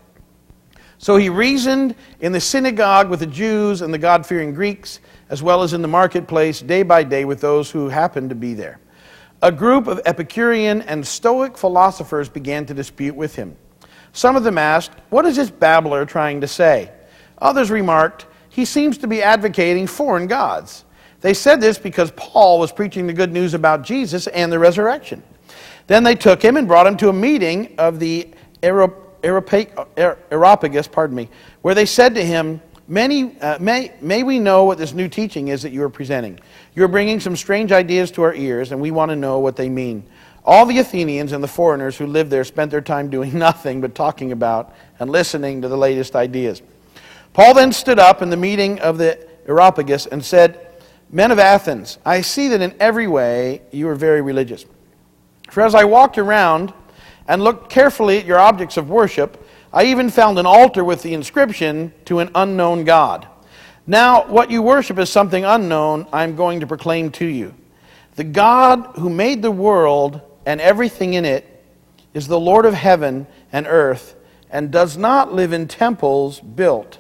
So 0.98 1.16
he 1.16 1.30
reasoned 1.30 1.94
in 2.20 2.32
the 2.32 2.40
synagogue 2.40 3.08
with 3.08 3.20
the 3.20 3.26
Jews 3.26 3.80
and 3.80 3.94
the 3.94 3.98
God 3.98 4.26
fearing 4.26 4.52
Greeks, 4.52 5.00
as 5.30 5.42
well 5.42 5.62
as 5.62 5.72
in 5.72 5.80
the 5.80 5.88
marketplace 5.88 6.60
day 6.60 6.82
by 6.82 7.04
day 7.04 7.24
with 7.24 7.40
those 7.40 7.70
who 7.70 7.88
happened 7.88 8.28
to 8.28 8.36
be 8.36 8.52
there. 8.52 8.78
A 9.40 9.50
group 9.50 9.86
of 9.86 10.02
Epicurean 10.04 10.82
and 10.82 11.06
Stoic 11.06 11.56
philosophers 11.56 12.28
began 12.28 12.66
to 12.66 12.74
dispute 12.74 13.16
with 13.16 13.34
him. 13.34 13.56
Some 14.12 14.36
of 14.36 14.44
them 14.44 14.58
asked, 14.58 14.92
What 15.08 15.24
is 15.24 15.36
this 15.36 15.50
babbler 15.50 16.04
trying 16.04 16.42
to 16.42 16.46
say? 16.46 16.92
Others 17.40 17.70
remarked, 17.70 18.26
He 18.48 18.64
seems 18.64 18.98
to 18.98 19.06
be 19.06 19.22
advocating 19.22 19.86
foreign 19.86 20.26
gods. 20.26 20.84
They 21.20 21.34
said 21.34 21.60
this 21.60 21.78
because 21.78 22.10
Paul 22.12 22.58
was 22.58 22.72
preaching 22.72 23.06
the 23.06 23.12
good 23.12 23.32
news 23.32 23.54
about 23.54 23.82
Jesus 23.82 24.26
and 24.28 24.50
the 24.50 24.58
resurrection. 24.58 25.22
Then 25.86 26.04
they 26.04 26.14
took 26.14 26.42
him 26.42 26.56
and 26.56 26.66
brought 26.66 26.86
him 26.86 26.96
to 26.98 27.08
a 27.08 27.12
meeting 27.12 27.74
of 27.76 27.98
the 27.98 28.28
Areopagus, 28.62 29.78
pardon 30.88 31.16
me, 31.16 31.28
where 31.62 31.74
they 31.74 31.86
said 31.86 32.14
to 32.14 32.24
him, 32.24 32.60
Many, 32.88 33.38
uh, 33.40 33.56
may, 33.60 33.92
may 34.00 34.24
we 34.24 34.40
know 34.40 34.64
what 34.64 34.76
this 34.76 34.92
new 34.92 35.08
teaching 35.08 35.48
is 35.48 35.62
that 35.62 35.70
you 35.70 35.80
are 35.84 35.88
presenting? 35.88 36.40
You 36.74 36.82
are 36.82 36.88
bringing 36.88 37.20
some 37.20 37.36
strange 37.36 37.70
ideas 37.70 38.10
to 38.12 38.22
our 38.22 38.34
ears, 38.34 38.72
and 38.72 38.80
we 38.80 38.90
want 38.90 39.10
to 39.10 39.16
know 39.16 39.38
what 39.38 39.54
they 39.54 39.68
mean. 39.68 40.02
All 40.44 40.66
the 40.66 40.78
Athenians 40.78 41.30
and 41.30 41.44
the 41.44 41.48
foreigners 41.48 41.96
who 41.96 42.08
lived 42.08 42.30
there 42.30 42.42
spent 42.42 42.72
their 42.72 42.80
time 42.80 43.08
doing 43.08 43.38
nothing 43.38 43.80
but 43.80 43.94
talking 43.94 44.32
about 44.32 44.74
and 44.98 45.08
listening 45.08 45.62
to 45.62 45.68
the 45.68 45.76
latest 45.76 46.16
ideas. 46.16 46.62
Paul 47.32 47.54
then 47.54 47.72
stood 47.72 47.98
up 47.98 48.22
in 48.22 48.30
the 48.30 48.36
meeting 48.36 48.80
of 48.80 48.98
the 48.98 49.26
Areopagus 49.46 50.06
and 50.06 50.24
said, 50.24 50.66
Men 51.10 51.30
of 51.30 51.38
Athens, 51.38 51.98
I 52.04 52.20
see 52.20 52.48
that 52.48 52.60
in 52.60 52.74
every 52.80 53.06
way 53.06 53.62
you 53.70 53.88
are 53.88 53.94
very 53.94 54.22
religious. 54.22 54.64
For 55.50 55.62
as 55.62 55.74
I 55.74 55.84
walked 55.84 56.18
around 56.18 56.72
and 57.26 57.42
looked 57.42 57.70
carefully 57.70 58.18
at 58.18 58.26
your 58.26 58.38
objects 58.38 58.76
of 58.76 58.90
worship, 58.90 59.44
I 59.72 59.84
even 59.84 60.10
found 60.10 60.38
an 60.38 60.46
altar 60.46 60.84
with 60.84 61.02
the 61.02 61.14
inscription 61.14 61.92
to 62.06 62.18
an 62.18 62.30
unknown 62.34 62.84
God. 62.84 63.26
Now, 63.86 64.26
what 64.26 64.50
you 64.50 64.62
worship 64.62 64.98
is 64.98 65.10
something 65.10 65.44
unknown, 65.44 66.06
I'm 66.12 66.36
going 66.36 66.60
to 66.60 66.66
proclaim 66.66 67.10
to 67.12 67.26
you. 67.26 67.54
The 68.16 68.24
God 68.24 68.92
who 68.96 69.10
made 69.10 69.42
the 69.42 69.50
world 69.50 70.20
and 70.46 70.60
everything 70.60 71.14
in 71.14 71.24
it 71.24 71.46
is 72.14 72.26
the 72.26 72.38
Lord 72.38 72.66
of 72.66 72.74
heaven 72.74 73.26
and 73.52 73.66
earth 73.66 74.16
and 74.50 74.70
does 74.70 74.96
not 74.96 75.32
live 75.32 75.52
in 75.52 75.68
temples 75.68 76.40
built 76.40 76.98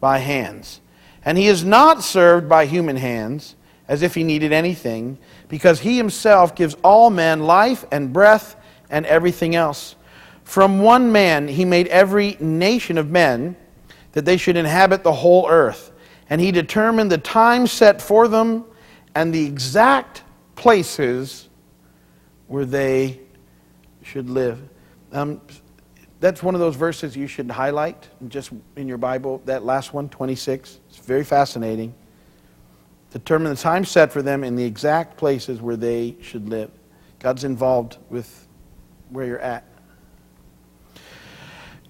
by 0.00 0.18
hands. 0.18 0.80
And 1.24 1.36
he 1.36 1.46
is 1.46 1.64
not 1.64 2.02
served 2.02 2.48
by 2.48 2.66
human 2.66 2.96
hands 2.96 3.54
as 3.88 4.02
if 4.02 4.14
he 4.14 4.22
needed 4.22 4.52
anything, 4.52 5.18
because 5.48 5.80
he 5.80 5.96
himself 5.96 6.54
gives 6.54 6.74
all 6.84 7.10
men 7.10 7.40
life 7.40 7.84
and 7.90 8.12
breath 8.12 8.54
and 8.88 9.04
everything 9.04 9.56
else. 9.56 9.96
From 10.44 10.80
one 10.80 11.10
man 11.10 11.48
he 11.48 11.64
made 11.64 11.88
every 11.88 12.36
nation 12.38 12.98
of 12.98 13.10
men 13.10 13.56
that 14.12 14.24
they 14.24 14.36
should 14.36 14.56
inhabit 14.56 15.02
the 15.02 15.12
whole 15.12 15.48
earth. 15.48 15.90
And 16.28 16.40
he 16.40 16.52
determined 16.52 17.10
the 17.10 17.18
time 17.18 17.66
set 17.66 18.00
for 18.00 18.28
them 18.28 18.64
and 19.16 19.34
the 19.34 19.44
exact 19.44 20.22
places 20.54 21.48
where 22.46 22.64
they 22.64 23.20
should 24.02 24.30
live. 24.30 24.60
Um, 25.12 25.40
that's 26.20 26.42
one 26.42 26.54
of 26.54 26.60
those 26.60 26.76
verses 26.76 27.16
you 27.16 27.26
should 27.26 27.50
highlight 27.50 28.08
just 28.28 28.52
in 28.76 28.86
your 28.86 28.98
Bible, 28.98 29.40
that 29.46 29.64
last 29.64 29.94
one, 29.94 30.08
26. 30.10 30.78
It's 30.88 30.98
very 30.98 31.24
fascinating. 31.24 31.94
Determine 33.10 33.50
the 33.54 33.60
time 33.60 33.84
set 33.84 34.12
for 34.12 34.22
them 34.22 34.44
in 34.44 34.54
the 34.54 34.64
exact 34.64 35.16
places 35.16 35.60
where 35.60 35.76
they 35.76 36.16
should 36.20 36.48
live. 36.48 36.70
God's 37.18 37.44
involved 37.44 37.96
with 38.10 38.46
where 39.08 39.26
you're 39.26 39.38
at. 39.40 39.64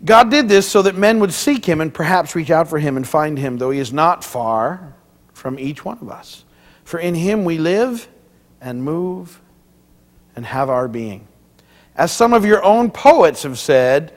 God 0.05 0.31
did 0.31 0.49
this 0.49 0.67
so 0.67 0.81
that 0.83 0.97
men 0.97 1.21
would 1.21 1.33
seek 1.33 1.65
him 1.67 1.81
and 1.81 1.93
perhaps 1.93 2.35
reach 2.35 2.51
out 2.51 2.69
for 2.69 2.79
him 2.79 2.97
and 2.97 3.07
find 3.07 3.37
him, 3.39 3.59
though 3.59 3.71
he 3.71 3.81
is 3.81 3.93
not 3.93 4.25
far 4.25 4.95
from 5.35 5.59
each 5.59 5.85
one 5.85 5.99
of 6.01 6.09
us. 6.09 6.45
For 6.85 6.99
in 6.99 7.15
him 7.15 7.45
we 7.45 7.59
live 7.59 8.09
and 8.61 8.83
move 8.83 9.41
and 10.37 10.47
have 10.47 10.71
our 10.71 10.89
being. 10.89 11.27
As 11.97 12.13
some 12.13 12.33
of 12.33 12.47
your 12.47 12.65
own 12.65 12.91
poets 12.91 13.43
have 13.43 13.59
said, 13.59 14.17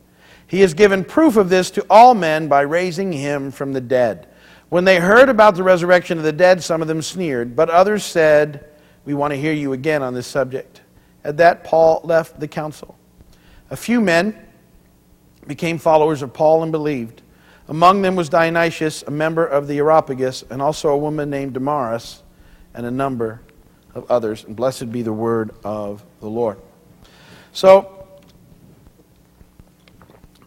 He 0.51 0.59
has 0.59 0.73
given 0.73 1.05
proof 1.05 1.37
of 1.37 1.47
this 1.47 1.71
to 1.71 1.85
all 1.89 2.13
men 2.13 2.49
by 2.49 2.59
raising 2.59 3.13
him 3.13 3.51
from 3.51 3.71
the 3.71 3.79
dead. 3.79 4.27
When 4.67 4.83
they 4.83 4.99
heard 4.99 5.29
about 5.29 5.55
the 5.55 5.63
resurrection 5.63 6.17
of 6.17 6.25
the 6.25 6.33
dead, 6.33 6.61
some 6.61 6.81
of 6.81 6.89
them 6.89 7.01
sneered, 7.01 7.55
but 7.55 7.69
others 7.69 8.03
said, 8.03 8.69
We 9.05 9.13
want 9.13 9.31
to 9.31 9.39
hear 9.39 9.53
you 9.53 9.71
again 9.71 10.03
on 10.03 10.13
this 10.13 10.27
subject. 10.27 10.81
At 11.23 11.37
that, 11.37 11.63
Paul 11.63 12.01
left 12.03 12.37
the 12.37 12.49
council. 12.49 12.97
A 13.69 13.77
few 13.77 14.01
men 14.01 14.45
became 15.47 15.77
followers 15.77 16.21
of 16.21 16.33
Paul 16.33 16.63
and 16.63 16.71
believed. 16.73 17.21
Among 17.69 18.01
them 18.01 18.17
was 18.17 18.27
Dionysius, 18.27 19.03
a 19.03 19.11
member 19.11 19.45
of 19.45 19.67
the 19.67 19.77
Areopagus, 19.77 20.43
and 20.49 20.61
also 20.61 20.89
a 20.89 20.97
woman 20.97 21.29
named 21.29 21.53
Damaris, 21.53 22.23
and 22.73 22.85
a 22.85 22.91
number 22.91 23.39
of 23.95 24.11
others. 24.11 24.43
And 24.43 24.57
blessed 24.57 24.91
be 24.91 25.01
the 25.01 25.13
word 25.13 25.51
of 25.63 26.03
the 26.19 26.27
Lord. 26.29 26.59
So, 27.53 28.00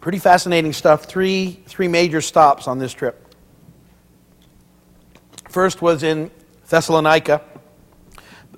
pretty 0.05 0.19
fascinating 0.19 0.71
stuff. 0.71 1.05
Three, 1.05 1.63
three 1.65 1.87
major 1.87 2.21
stops 2.21 2.67
on 2.67 2.77
this 2.77 2.93
trip. 2.93 3.27
First 5.49 5.81
was 5.81 6.03
in 6.03 6.29
Thessalonica, 6.69 7.41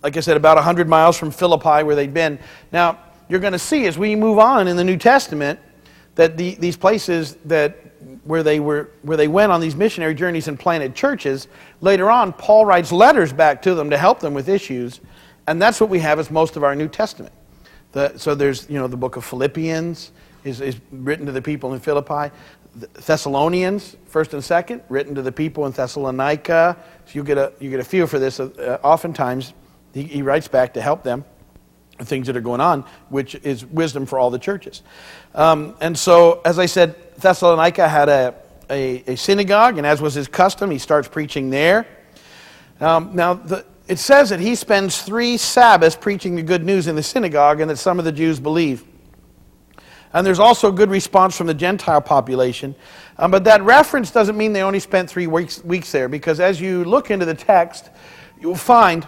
like 0.04 0.18
I 0.18 0.20
said, 0.20 0.36
about 0.36 0.58
100 0.58 0.90
miles 0.90 1.18
from 1.18 1.32
Philippi, 1.32 1.84
where 1.84 1.96
they'd 1.96 2.14
been. 2.14 2.38
Now, 2.74 3.00
you're 3.30 3.40
going 3.40 3.54
to 3.54 3.60
see 3.60 3.86
as 3.86 3.98
we 3.98 4.14
move 4.14 4.40
on 4.40 4.68
in 4.68 4.76
the 4.76 4.84
New 4.84 4.98
Testament 4.98 5.58
that 6.16 6.36
the, 6.36 6.56
these 6.56 6.76
places 6.76 7.38
that 7.46 7.78
where 8.26 8.44
they 8.44 8.60
were 8.60 8.90
where 9.04 9.16
they 9.16 9.30
went 9.30 9.50
on 9.50 9.62
these 9.62 9.78
missionary 9.78 10.16
journeys 10.16 10.50
and 10.50 10.60
planted 10.60 10.96
churches 10.96 11.48
later 11.80 12.12
on 12.12 12.32
paul 12.34 12.64
writes 12.66 12.92
letters 12.92 13.34
back 13.34 13.62
to 13.62 13.74
them 13.74 13.90
to 13.90 13.98
help 13.98 14.20
them 14.20 14.34
with 14.34 14.48
issues 14.50 15.02
and 15.48 15.60
that's 15.60 15.82
what 15.82 15.90
we 15.90 15.98
have 15.98 16.20
as 16.20 16.30
most 16.30 16.56
of 16.56 16.64
our 16.64 16.76
new 16.76 16.88
testament 16.88 17.34
the, 17.94 18.16
so 18.18 18.36
there's 18.36 18.70
you 18.70 18.78
know 18.78 18.88
the 18.88 18.98
book 18.98 19.16
of 19.16 19.26
philippians 19.26 20.12
is, 20.48 20.62
is 20.62 20.80
written 20.92 21.26
to 21.26 21.32
the 21.32 21.42
people 21.42 21.74
in 21.74 21.80
philippi 21.80 22.34
thessalonians 22.94 23.98
first 24.06 24.34
and 24.34 24.44
second 24.44 24.82
written 24.90 25.16
to 25.16 25.22
the 25.22 25.32
people 25.32 25.66
in 25.66 25.72
thessalonica 25.72 26.78
so 27.06 27.12
you 27.14 27.24
get 27.24 27.38
a 27.38 27.52
you 27.60 27.70
get 27.70 27.80
a 27.80 27.84
feel 27.84 28.08
for 28.08 28.20
this 28.20 28.40
uh, 28.40 28.80
oftentimes 28.84 29.54
he, 29.94 30.04
he 30.04 30.22
writes 30.22 30.48
back 30.48 30.74
to 30.74 30.82
help 30.82 31.04
them 31.04 31.26
things 32.06 32.28
that 32.28 32.38
are 32.38 32.42
going 32.42 32.62
on, 32.62 32.86
which 33.10 33.36
is 33.36 33.66
wisdom 33.66 34.06
for 34.06 34.20
all 34.20 34.30
the 34.30 34.40
churches. 34.40 34.84
Um, 35.34 35.76
and 35.82 35.98
so, 35.98 36.42
as 36.46 36.60
I 36.60 36.66
said, 36.66 36.96
Thessalonica 37.16 37.88
had 37.88 38.10
a, 38.10 38.36
a, 38.70 39.04
a, 39.08 39.16
synagogue, 39.18 39.78
and 39.78 39.88
as 39.88 40.02
was 40.02 40.14
his 40.14 40.28
custom, 40.28 40.70
he 40.70 40.78
starts 40.78 41.08
preaching 41.08 41.50
there. 41.50 41.88
Um, 42.80 43.16
now, 43.16 43.34
the, 43.34 43.66
it 43.88 44.00
says 44.00 44.30
that 44.30 44.40
he 44.40 44.56
spends 44.56 45.02
three 45.02 45.38
Sabbaths 45.38 45.96
preaching 45.96 46.36
the 46.36 46.44
good 46.44 46.64
news 46.64 46.88
in 46.88 46.96
the 46.96 47.04
synagogue, 47.04 47.62
and 47.62 47.70
that 47.70 47.78
some 47.78 48.00
of 48.00 48.06
the 48.06 48.12
Jews 48.12 48.40
believe. 48.40 48.84
And 50.14 50.26
there's 50.26 50.40
also 50.40 50.70
a 50.70 50.72
good 50.72 50.90
response 50.90 51.38
from 51.38 51.48
the 51.48 51.54
Gentile 51.54 52.02
population. 52.02 52.76
Um, 53.18 53.32
but 53.32 53.44
that 53.44 53.62
reference 53.64 54.12
doesn't 54.12 54.38
mean 54.38 54.54
they 54.54 54.62
only 54.62 54.80
spent 54.80 55.10
three 55.10 55.28
weeks, 55.28 55.64
weeks 55.64 55.92
there, 55.92 56.08
because 56.08 56.40
as 56.40 56.62
you 56.62 56.86
look 56.86 57.12
into 57.12 57.26
the 57.26 57.34
text, 57.34 57.90
you'll 58.40 58.56
find 58.56 59.08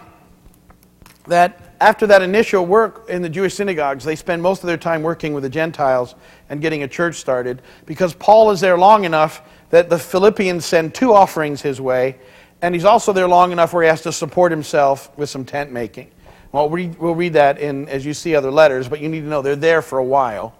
that 1.26 1.74
after 1.80 2.06
that 2.08 2.20
initial 2.20 2.66
work 2.66 3.08
in 3.08 3.22
the 3.22 3.28
Jewish 3.28 3.54
synagogues, 3.54 4.04
they 4.04 4.16
spend 4.16 4.42
most 4.42 4.62
of 4.62 4.66
their 4.66 4.76
time 4.76 5.02
working 5.02 5.32
with 5.32 5.42
the 5.42 5.48
Gentiles 5.48 6.14
and 6.50 6.60
getting 6.60 6.82
a 6.82 6.88
church 6.88 7.16
started 7.16 7.62
because 7.86 8.12
Paul 8.14 8.50
is 8.50 8.60
there 8.60 8.76
long 8.76 9.04
enough 9.04 9.42
that 9.70 9.88
the 9.88 9.98
Philippians 9.98 10.64
send 10.64 10.94
two 10.94 11.14
offerings 11.14 11.62
his 11.62 11.80
way, 11.80 12.18
and 12.60 12.74
he's 12.74 12.84
also 12.84 13.12
there 13.12 13.28
long 13.28 13.52
enough 13.52 13.72
where 13.72 13.82
he 13.82 13.88
has 13.88 14.02
to 14.02 14.12
support 14.12 14.52
himself 14.52 15.16
with 15.16 15.30
some 15.30 15.44
tent 15.44 15.72
making. 15.72 16.10
Well, 16.52 16.68
we'll 16.68 17.14
read 17.14 17.34
that 17.34 17.58
in, 17.58 17.88
as 17.88 18.04
you 18.04 18.12
see 18.12 18.34
other 18.34 18.50
letters, 18.50 18.88
but 18.88 19.00
you 19.00 19.08
need 19.08 19.20
to 19.20 19.26
know 19.26 19.40
they're 19.40 19.56
there 19.56 19.82
for 19.82 19.98
a 19.98 20.04
while 20.04 20.54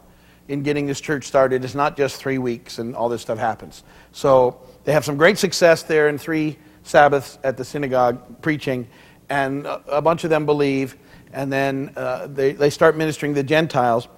in 0.51 0.65
getting 0.65 0.85
this 0.85 1.01
church 1.01 1.25
started. 1.25 1.65
It's 1.65 1.77
not 1.77 1.97
just 1.97 2.17
three 2.17 2.39
weeks 2.39 2.81
and 2.81 2.97
all 2.97 3.09
this 3.09 3.23
stuff 3.23 3.39
happens. 3.39 3.85
So 4.11 4.61
they 4.83 4.93
have 4.93 5.05
some 5.05 5.17
great 5.17 5.39
success 5.39 5.85
there 5.85 6.09
in 6.09 6.19
three 6.19 6.59
Sabbaths 6.83 7.39
at 7.45 7.57
the 7.57 7.65
synagogue 7.65 8.43
preaching, 8.43 8.89
and 9.29 9.65
a 9.67 10.03
bunch 10.03 10.25
of 10.25 10.31
them 10.31 10.47
believe, 10.47 10.97
and 11.33 11.53
then 11.53 11.93
uh, 11.95 12.27
they, 12.27 12.53
they 12.53 12.69
start 12.69 12.97
ministering 12.97 13.33
to 13.33 13.43
the 13.43 13.47
Gentiles. 13.47 14.09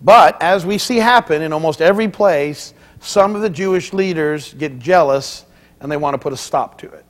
But 0.00 0.40
as 0.40 0.64
we 0.64 0.78
see 0.78 0.96
happen 0.96 1.42
in 1.42 1.52
almost 1.52 1.82
every 1.82 2.08
place, 2.08 2.72
some 3.00 3.36
of 3.36 3.42
the 3.42 3.50
Jewish 3.50 3.92
leaders 3.92 4.54
get 4.54 4.78
jealous 4.78 5.44
and 5.80 5.92
they 5.92 5.98
want 5.98 6.14
to 6.14 6.18
put 6.18 6.32
a 6.32 6.36
stop 6.36 6.78
to 6.78 6.90
it. 6.90 7.04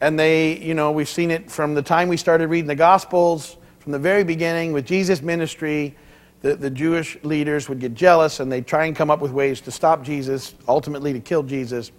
And 0.00 0.16
they, 0.18 0.58
you 0.58 0.74
know, 0.74 0.92
we've 0.92 1.08
seen 1.08 1.30
it 1.32 1.50
from 1.50 1.74
the 1.74 1.82
time 1.82 2.08
we 2.08 2.16
started 2.16 2.48
reading 2.48 2.68
the 2.68 2.74
Gospels, 2.76 3.56
from 3.80 3.90
the 3.90 3.98
very 3.98 4.22
beginning 4.22 4.72
with 4.72 4.86
Jesus' 4.86 5.22
ministry. 5.22 5.96
The, 6.42 6.56
the 6.56 6.70
Jewish 6.70 7.16
leaders 7.22 7.68
would 7.68 7.78
get 7.78 7.94
jealous 7.94 8.40
and 8.40 8.50
they'd 8.50 8.66
try 8.66 8.86
and 8.86 8.94
come 8.94 9.10
up 9.10 9.20
with 9.20 9.30
ways 9.30 9.60
to 9.62 9.70
stop 9.70 10.02
Jesus, 10.02 10.54
ultimately 10.68 11.12
to 11.12 11.20
kill 11.20 11.42
Jesus. 11.42 11.92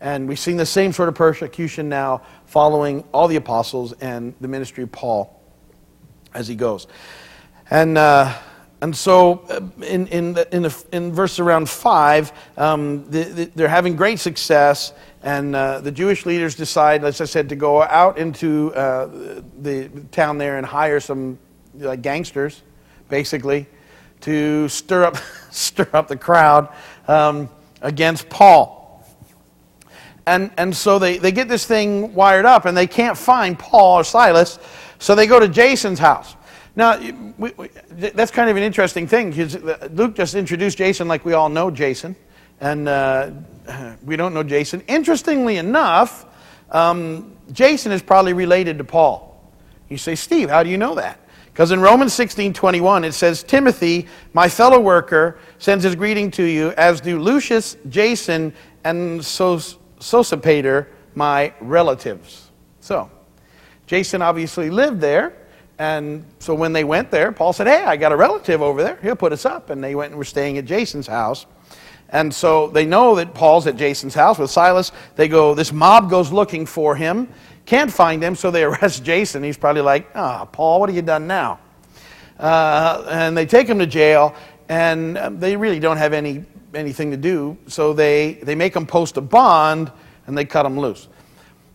And 0.00 0.28
we've 0.28 0.38
seen 0.38 0.56
the 0.56 0.64
same 0.64 0.92
sort 0.92 1.08
of 1.08 1.14
persecution 1.14 1.88
now 1.88 2.22
following 2.46 3.04
all 3.12 3.28
the 3.28 3.36
apostles 3.36 3.92
and 4.00 4.34
the 4.40 4.48
ministry 4.48 4.84
of 4.84 4.92
Paul 4.92 5.40
as 6.32 6.48
he 6.48 6.54
goes. 6.54 6.86
And, 7.70 7.98
uh, 7.98 8.34
and 8.80 8.96
so 8.96 9.44
uh, 9.50 9.60
in, 9.84 10.06
in, 10.06 10.32
the, 10.34 10.54
in, 10.54 10.62
the, 10.62 10.84
in 10.92 11.12
verse 11.12 11.38
around 11.38 11.68
5, 11.68 12.32
um, 12.56 13.10
the, 13.10 13.24
the, 13.24 13.44
they're 13.54 13.68
having 13.68 13.94
great 13.94 14.18
success, 14.18 14.94
and 15.22 15.54
uh, 15.54 15.80
the 15.80 15.92
Jewish 15.92 16.24
leaders 16.24 16.54
decide, 16.54 17.04
as 17.04 17.20
I 17.20 17.26
said, 17.26 17.48
to 17.50 17.56
go 17.56 17.82
out 17.82 18.16
into 18.16 18.72
uh, 18.74 19.42
the 19.60 19.90
town 20.12 20.38
there 20.38 20.56
and 20.56 20.64
hire 20.64 21.00
some 21.00 21.38
gangsters, 22.00 22.62
basically, 23.10 23.66
to 24.22 24.68
stir 24.68 25.04
up, 25.04 25.16
stir 25.50 25.88
up 25.92 26.08
the 26.08 26.16
crowd 26.16 26.68
um, 27.08 27.48
against 27.82 28.28
Paul. 28.28 28.80
And, 30.26 30.50
and 30.56 30.76
so 30.76 30.98
they, 30.98 31.18
they 31.18 31.32
get 31.32 31.48
this 31.48 31.66
thing 31.66 32.14
wired 32.14 32.44
up, 32.44 32.64
and 32.66 32.76
they 32.76 32.86
can't 32.86 33.16
find 33.16 33.58
Paul 33.58 34.00
or 34.00 34.04
Silas, 34.04 34.58
so 34.98 35.14
they 35.14 35.26
go 35.26 35.40
to 35.40 35.48
Jason's 35.48 35.98
house. 35.98 36.36
Now, 36.76 36.98
we, 37.36 37.50
we, 37.56 37.68
that's 37.90 38.30
kind 38.30 38.48
of 38.48 38.56
an 38.56 38.62
interesting 38.62 39.06
thing 39.06 39.30
because 39.30 39.60
Luke 39.90 40.14
just 40.14 40.34
introduced 40.34 40.78
Jason 40.78 41.08
like 41.08 41.24
we 41.24 41.32
all 41.32 41.48
know 41.48 41.70
Jason, 41.70 42.14
and 42.60 42.88
uh, 42.88 43.30
we 44.04 44.16
don't 44.16 44.34
know 44.34 44.42
Jason. 44.42 44.82
Interestingly 44.88 45.56
enough, 45.56 46.26
um, 46.70 47.36
Jason 47.52 47.92
is 47.92 48.02
probably 48.02 48.32
related 48.32 48.78
to 48.78 48.84
Paul. 48.84 49.42
You 49.88 49.98
say, 49.98 50.14
Steve, 50.14 50.48
how 50.48 50.62
do 50.62 50.70
you 50.70 50.78
know 50.78 50.94
that? 50.94 51.19
Because 51.52 51.72
in 51.72 51.80
Romans 51.80 52.12
16 52.14 52.52
21, 52.52 53.04
it 53.04 53.12
says, 53.12 53.42
Timothy, 53.42 54.06
my 54.32 54.48
fellow 54.48 54.80
worker, 54.80 55.38
sends 55.58 55.84
his 55.84 55.94
greeting 55.94 56.30
to 56.32 56.44
you, 56.44 56.70
as 56.72 57.00
do 57.00 57.18
Lucius, 57.18 57.76
Jason, 57.88 58.54
and 58.84 59.24
Sos- 59.24 59.76
Sosipater, 59.98 60.86
my 61.14 61.52
relatives. 61.60 62.50
So, 62.80 63.10
Jason 63.86 64.22
obviously 64.22 64.70
lived 64.70 65.00
there. 65.00 65.36
And 65.78 66.24
so 66.38 66.54
when 66.54 66.72
they 66.72 66.84
went 66.84 67.10
there, 67.10 67.32
Paul 67.32 67.52
said, 67.52 67.66
Hey, 67.66 67.82
I 67.84 67.96
got 67.96 68.12
a 68.12 68.16
relative 68.16 68.60
over 68.60 68.82
there. 68.82 68.98
He'll 69.02 69.16
put 69.16 69.32
us 69.32 69.46
up. 69.46 69.70
And 69.70 69.82
they 69.82 69.94
went 69.94 70.10
and 70.10 70.18
were 70.18 70.24
staying 70.24 70.58
at 70.58 70.66
Jason's 70.66 71.06
house. 71.06 71.46
And 72.10 72.34
so 72.34 72.68
they 72.68 72.84
know 72.84 73.14
that 73.16 73.34
Paul's 73.34 73.66
at 73.66 73.76
Jason's 73.76 74.14
house 74.14 74.38
with 74.38 74.50
Silas. 74.50 74.92
They 75.16 75.28
go, 75.28 75.54
this 75.54 75.72
mob 75.72 76.10
goes 76.10 76.32
looking 76.32 76.66
for 76.66 76.96
him, 76.96 77.28
can't 77.70 77.92
find 77.92 78.20
him, 78.20 78.34
so 78.34 78.50
they 78.50 78.64
arrest 78.70 79.04
Jason. 79.04 79.44
He's 79.44 79.56
probably 79.56 79.82
like, 79.82 80.10
Ah, 80.16 80.42
oh, 80.42 80.46
Paul, 80.46 80.80
what 80.80 80.88
have 80.88 80.96
you 80.96 81.02
done 81.02 81.28
now? 81.28 81.60
Uh, 82.38 83.06
and 83.08 83.36
they 83.36 83.46
take 83.46 83.68
him 83.68 83.78
to 83.78 83.86
jail, 83.86 84.34
and 84.68 85.16
um, 85.16 85.38
they 85.38 85.56
really 85.56 85.78
don't 85.78 85.96
have 85.96 86.12
any 86.12 86.44
anything 86.74 87.10
to 87.10 87.16
do, 87.16 87.56
so 87.66 87.92
they, 87.92 88.34
they 88.44 88.54
make 88.54 88.74
him 88.76 88.86
post 88.86 89.16
a 89.16 89.20
bond 89.20 89.90
and 90.26 90.38
they 90.38 90.44
cut 90.44 90.64
him 90.64 90.78
loose. 90.78 91.08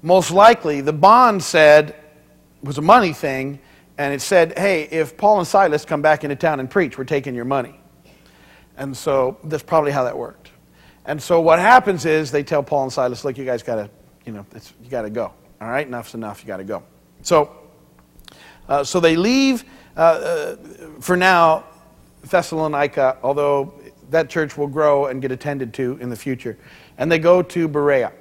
Most 0.01 0.31
likely, 0.31 0.79
the 0.79 0.93
bond 0.93 1.43
said, 1.43 1.95
was 2.63 2.77
a 2.77 2.81
money 2.81 3.11
thing, 3.11 3.59
and 3.97 4.13
it 4.13 4.21
said, 4.21 4.57
hey, 4.57 4.83
if 4.83 5.17
Paul 5.17 5.39
and 5.39 5.47
Silas 5.47 5.83
come 5.83 6.01
back 6.01 6.23
into 6.23 6.37
town 6.37 6.61
and 6.61 6.69
preach, 6.69 6.97
we're 6.97 7.03
taking 7.03 7.35
your 7.35 7.45
money. 7.45 7.77
And 8.77 8.95
so 8.95 9.37
that's 9.43 9.63
probably 9.63 9.91
how 9.91 10.05
that 10.05 10.17
worked. 10.17 10.51
And 11.05 11.21
so 11.21 11.41
what 11.41 11.59
happens 11.59 12.05
is 12.05 12.31
they 12.31 12.43
tell 12.43 12.63
Paul 12.63 12.83
and 12.83 12.93
Silas, 12.93 13.25
look, 13.25 13.37
you 13.37 13.43
guys 13.43 13.63
got 13.63 13.75
to, 13.75 13.89
you 14.25 14.31
know, 14.31 14.45
you 14.81 14.89
got 14.89 15.01
to 15.01 15.09
go. 15.09 15.33
All 15.61 15.69
right, 15.69 15.87
enough's 15.87 16.13
enough. 16.13 16.41
You 16.41 16.47
got 16.47 16.57
to 16.57 16.63
go. 16.63 16.83
So, 17.21 17.55
uh, 18.67 18.83
so 18.83 18.99
they 18.99 19.15
leave 19.15 19.63
uh, 19.95 19.99
uh, 19.99 20.55
for 20.99 21.15
now 21.15 21.65
Thessalonica, 22.23 23.17
although 23.23 23.73
that 24.09 24.29
church 24.29 24.57
will 24.57 24.67
grow 24.67 25.05
and 25.07 25.21
get 25.21 25.31
attended 25.31 25.73
to 25.75 25.97
in 26.01 26.09
the 26.09 26.15
future. 26.15 26.57
And 26.97 27.11
they 27.11 27.19
go 27.19 27.41
to 27.41 27.67
Berea 27.67 28.11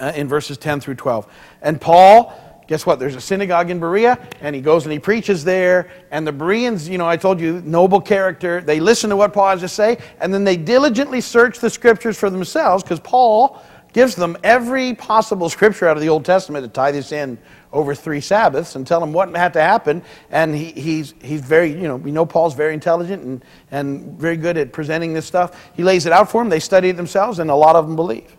uh, 0.00 0.12
in 0.14 0.28
verses 0.28 0.58
10 0.58 0.80
through 0.80 0.96
12. 0.96 1.32
And 1.62 1.80
Paul 1.80 2.34
guess 2.70 2.86
what? 2.86 3.00
There's 3.00 3.16
a 3.16 3.20
synagogue 3.20 3.68
in 3.68 3.80
Berea, 3.80 4.16
and 4.40 4.54
he 4.54 4.62
goes 4.62 4.84
and 4.84 4.92
he 4.92 5.00
preaches 5.00 5.42
there. 5.42 5.90
And 6.12 6.24
the 6.24 6.30
Bereans, 6.30 6.88
you 6.88 6.98
know, 6.98 7.08
I 7.08 7.16
told 7.16 7.40
you, 7.40 7.60
noble 7.62 8.00
character. 8.00 8.60
They 8.60 8.78
listen 8.78 9.10
to 9.10 9.16
what 9.16 9.32
Paul 9.32 9.50
has 9.50 9.60
to 9.62 9.68
say, 9.68 9.98
and 10.20 10.32
then 10.32 10.44
they 10.44 10.56
diligently 10.56 11.20
search 11.20 11.58
the 11.58 11.68
scriptures 11.68 12.16
for 12.16 12.30
themselves 12.30 12.84
because 12.84 13.00
Paul 13.00 13.60
gives 13.92 14.14
them 14.14 14.36
every 14.42 14.94
possible 14.94 15.48
scripture 15.48 15.88
out 15.88 15.96
of 15.96 16.02
the 16.02 16.08
Old 16.08 16.24
Testament 16.24 16.64
to 16.64 16.70
tie 16.70 16.92
this 16.92 17.12
in 17.12 17.38
over 17.72 17.94
three 17.94 18.20
Sabbaths 18.20 18.74
and 18.74 18.86
tell 18.86 19.00
them 19.00 19.12
what 19.12 19.34
had 19.36 19.52
to 19.54 19.60
happen. 19.60 20.02
And 20.30 20.54
he, 20.54 20.72
he's, 20.72 21.14
he's 21.22 21.40
very, 21.40 21.70
you 21.70 21.88
know, 21.88 21.96
we 21.96 22.10
know 22.10 22.26
Paul's 22.26 22.54
very 22.54 22.74
intelligent 22.74 23.22
and, 23.22 23.44
and 23.70 24.18
very 24.18 24.36
good 24.36 24.56
at 24.56 24.72
presenting 24.72 25.14
this 25.14 25.26
stuff. 25.26 25.70
He 25.74 25.82
lays 25.82 26.06
it 26.06 26.12
out 26.12 26.30
for 26.30 26.40
them, 26.42 26.48
they 26.48 26.60
study 26.60 26.88
it 26.88 26.96
themselves, 26.96 27.38
and 27.38 27.50
a 27.50 27.54
lot 27.54 27.76
of 27.76 27.86
them 27.86 27.96
believe. 27.96 28.36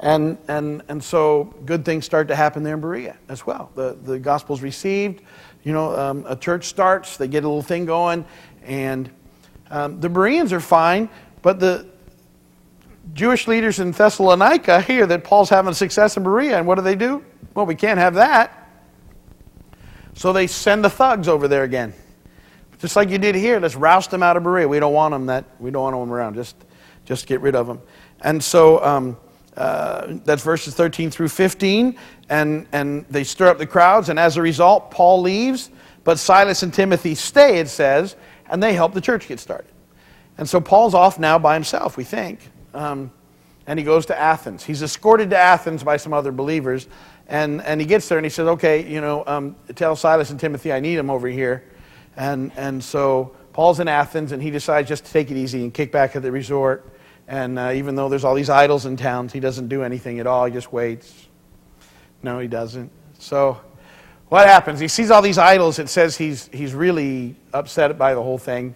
And, 0.00 0.38
and, 0.46 0.82
and 0.88 1.02
so 1.02 1.52
good 1.66 1.84
things 1.84 2.04
start 2.04 2.28
to 2.28 2.36
happen 2.36 2.62
there 2.62 2.74
in 2.74 2.80
Berea 2.80 3.16
as 3.28 3.44
well. 3.44 3.72
The, 3.74 3.98
the 4.00 4.18
gospel's 4.18 4.62
received, 4.62 5.22
you 5.64 5.72
know, 5.72 5.96
um, 5.96 6.24
a 6.28 6.36
church 6.36 6.66
starts, 6.66 7.16
they 7.16 7.26
get 7.26 7.42
a 7.42 7.48
little 7.48 7.62
thing 7.62 7.84
going, 7.84 8.24
and 8.62 9.10
um, 9.70 10.00
the 10.00 10.08
Bereans 10.08 10.52
are 10.52 10.60
fine, 10.60 11.08
but 11.42 11.58
the 11.58 11.88
Jewish 13.12 13.48
leaders 13.48 13.80
in 13.80 13.92
Thessalonica 13.92 14.80
hear 14.80 15.06
that 15.06 15.24
Paul's 15.24 15.48
having 15.48 15.74
success 15.74 16.16
in 16.16 16.22
Berea, 16.22 16.58
and 16.58 16.66
what 16.66 16.76
do 16.76 16.82
they 16.82 16.96
do? 16.96 17.24
Well, 17.54 17.66
we 17.66 17.74
can't 17.74 17.98
have 17.98 18.14
that. 18.14 18.68
So 20.14 20.32
they 20.32 20.46
send 20.46 20.84
the 20.84 20.90
thugs 20.90 21.28
over 21.28 21.48
there 21.48 21.62
again. 21.62 21.94
Just 22.78 22.96
like 22.96 23.08
you 23.10 23.18
did 23.18 23.34
here, 23.34 23.58
let's 23.58 23.74
roust 23.74 24.10
them 24.10 24.22
out 24.22 24.36
of 24.36 24.44
Berea. 24.44 24.68
We 24.68 24.78
don't 24.78 24.92
want 24.92 25.12
them 25.12 25.26
that 25.26 25.44
we 25.58 25.70
don't 25.70 25.82
want 25.82 25.96
them 25.96 26.12
around. 26.12 26.34
Just, 26.34 26.56
just 27.04 27.26
get 27.26 27.40
rid 27.40 27.54
of 27.56 27.66
them. 27.66 27.80
And 28.20 28.42
so 28.42 28.82
um, 28.84 29.16
uh, 29.56 30.18
that's 30.24 30.42
verses 30.42 30.74
13 30.74 31.10
through 31.10 31.28
15. 31.28 31.98
And, 32.28 32.66
and 32.72 33.04
they 33.10 33.24
stir 33.24 33.48
up 33.48 33.58
the 33.58 33.66
crowds, 33.66 34.08
and 34.08 34.18
as 34.18 34.36
a 34.36 34.42
result, 34.42 34.90
Paul 34.90 35.22
leaves, 35.22 35.70
but 36.04 36.18
Silas 36.18 36.62
and 36.62 36.72
Timothy 36.72 37.14
stay, 37.14 37.58
it 37.58 37.68
says, 37.68 38.16
and 38.48 38.62
they 38.62 38.74
help 38.74 38.94
the 38.94 39.00
church 39.00 39.26
get 39.26 39.40
started. 39.40 39.70
And 40.36 40.48
so 40.48 40.60
Paul's 40.60 40.94
off 40.94 41.18
now 41.18 41.38
by 41.38 41.54
himself, 41.54 41.96
we 41.96 42.04
think. 42.04 42.40
Um, 42.78 43.10
and 43.66 43.78
he 43.78 43.84
goes 43.84 44.06
to 44.06 44.18
Athens. 44.18 44.64
He's 44.64 44.82
escorted 44.82 45.30
to 45.30 45.36
Athens 45.36 45.84
by 45.84 45.98
some 45.98 46.14
other 46.14 46.32
believers. 46.32 46.88
And, 47.26 47.60
and 47.62 47.80
he 47.80 47.86
gets 47.86 48.08
there 48.08 48.16
and 48.16 48.24
he 48.24 48.30
says, 48.30 48.46
Okay, 48.46 48.90
you 48.90 49.00
know, 49.00 49.24
um, 49.26 49.56
tell 49.74 49.96
Silas 49.96 50.30
and 50.30 50.40
Timothy 50.40 50.72
I 50.72 50.80
need 50.80 50.96
them 50.96 51.10
over 51.10 51.28
here. 51.28 51.64
And, 52.16 52.50
and 52.56 52.82
so 52.82 53.36
Paul's 53.52 53.80
in 53.80 53.88
Athens 53.88 54.32
and 54.32 54.42
he 54.42 54.50
decides 54.50 54.88
just 54.88 55.04
to 55.04 55.12
take 55.12 55.30
it 55.30 55.36
easy 55.36 55.62
and 55.62 55.74
kick 55.74 55.92
back 55.92 56.16
at 56.16 56.22
the 56.22 56.32
resort 56.32 56.90
and 57.28 57.58
uh, 57.58 57.72
even 57.74 57.94
though 57.94 58.08
there's 58.08 58.24
all 58.24 58.34
these 58.34 58.48
idols 58.48 58.86
in 58.86 58.96
towns, 58.96 59.34
he 59.34 59.38
doesn't 59.38 59.68
do 59.68 59.82
anything 59.82 60.18
at 60.18 60.26
all. 60.26 60.46
He 60.46 60.52
just 60.52 60.72
waits. 60.72 61.28
No, 62.22 62.38
he 62.38 62.48
doesn't. 62.48 62.90
So 63.18 63.60
what 64.30 64.46
happens? 64.46 64.80
He 64.80 64.88
sees 64.88 65.10
all 65.10 65.20
these 65.20 65.36
idols. 65.36 65.78
It 65.78 65.90
says 65.90 66.16
he's, 66.16 66.48
he's 66.48 66.72
really 66.72 67.36
upset 67.52 67.98
by 67.98 68.14
the 68.14 68.22
whole 68.22 68.38
thing. 68.38 68.74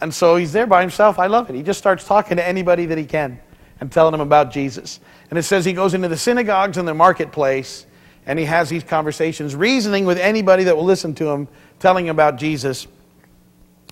And 0.00 0.14
so 0.14 0.36
he's 0.36 0.52
there 0.52 0.66
by 0.66 0.80
himself. 0.80 1.18
I 1.18 1.26
love 1.26 1.50
it. 1.50 1.56
He 1.56 1.62
just 1.62 1.78
starts 1.78 2.06
talking 2.06 2.36
to 2.36 2.46
anybody 2.46 2.86
that 2.86 2.98
he 2.98 3.04
can 3.04 3.38
and 3.80 3.90
telling 3.90 4.12
them 4.12 4.20
about 4.20 4.50
Jesus. 4.50 5.00
And 5.30 5.38
it 5.38 5.42
says 5.42 5.64
he 5.64 5.72
goes 5.72 5.94
into 5.94 6.08
the 6.08 6.16
synagogues 6.16 6.76
and 6.76 6.86
the 6.88 6.94
marketplace 6.94 7.86
and 8.26 8.38
he 8.38 8.44
has 8.44 8.68
these 8.68 8.84
conversations, 8.84 9.56
reasoning 9.56 10.04
with 10.04 10.18
anybody 10.18 10.64
that 10.64 10.76
will 10.76 10.84
listen 10.84 11.14
to 11.16 11.28
him, 11.28 11.48
telling 11.78 12.08
about 12.08 12.36
Jesus 12.36 12.86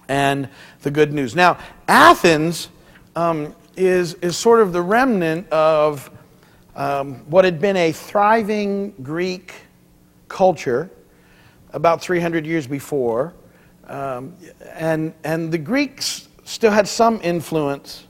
and 0.09 0.49
the 0.83 0.91
good 0.91 1.13
news. 1.13 1.35
Now, 1.35 1.59
Athens 1.87 2.69
um, 3.17 3.55
is, 3.77 4.15
is 4.15 4.37
sort 4.37 4.61
of 4.61 4.73
the 4.73 4.83
remnant 4.83 5.49
of 5.51 6.11
um, 6.77 7.17
what 7.31 7.45
had 7.45 7.61
been 7.61 7.77
a 7.77 7.93
thriving 7.93 8.95
Greek 9.03 9.55
culture 10.29 10.91
about 11.73 12.01
300 12.01 12.47
years 12.47 12.67
before. 12.67 13.35
Um, 13.89 14.37
and, 14.75 15.15
and 15.25 15.51
the 15.51 15.59
Greeks 15.59 16.29
still 16.45 16.71
had 16.71 16.87
some 16.87 17.21
influence 17.23 18.07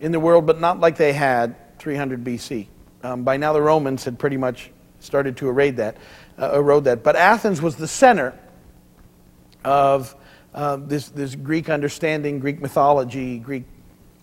in 0.00 0.12
the 0.12 0.20
world, 0.20 0.46
but 0.46 0.60
not 0.60 0.80
like 0.80 0.96
they 0.96 1.12
had 1.12 1.78
300 1.78 2.22
BC. 2.22 2.66
Um, 3.02 3.22
by 3.22 3.36
now, 3.36 3.52
the 3.52 3.62
Romans 3.62 4.04
had 4.04 4.18
pretty 4.18 4.36
much 4.36 4.70
started 5.00 5.36
to 5.38 5.48
erode 5.48 5.76
that, 5.76 5.96
uh, 6.38 6.52
erode 6.54 6.84
that. 6.84 7.02
But 7.02 7.16
Athens 7.16 7.62
was 7.62 7.76
the 7.76 7.88
center 7.88 8.38
of 9.64 10.14
uh, 10.54 10.76
this, 10.76 11.08
this 11.10 11.34
Greek 11.34 11.68
understanding, 11.68 12.38
Greek 12.38 12.60
mythology, 12.60 13.38
Greek, 13.38 13.64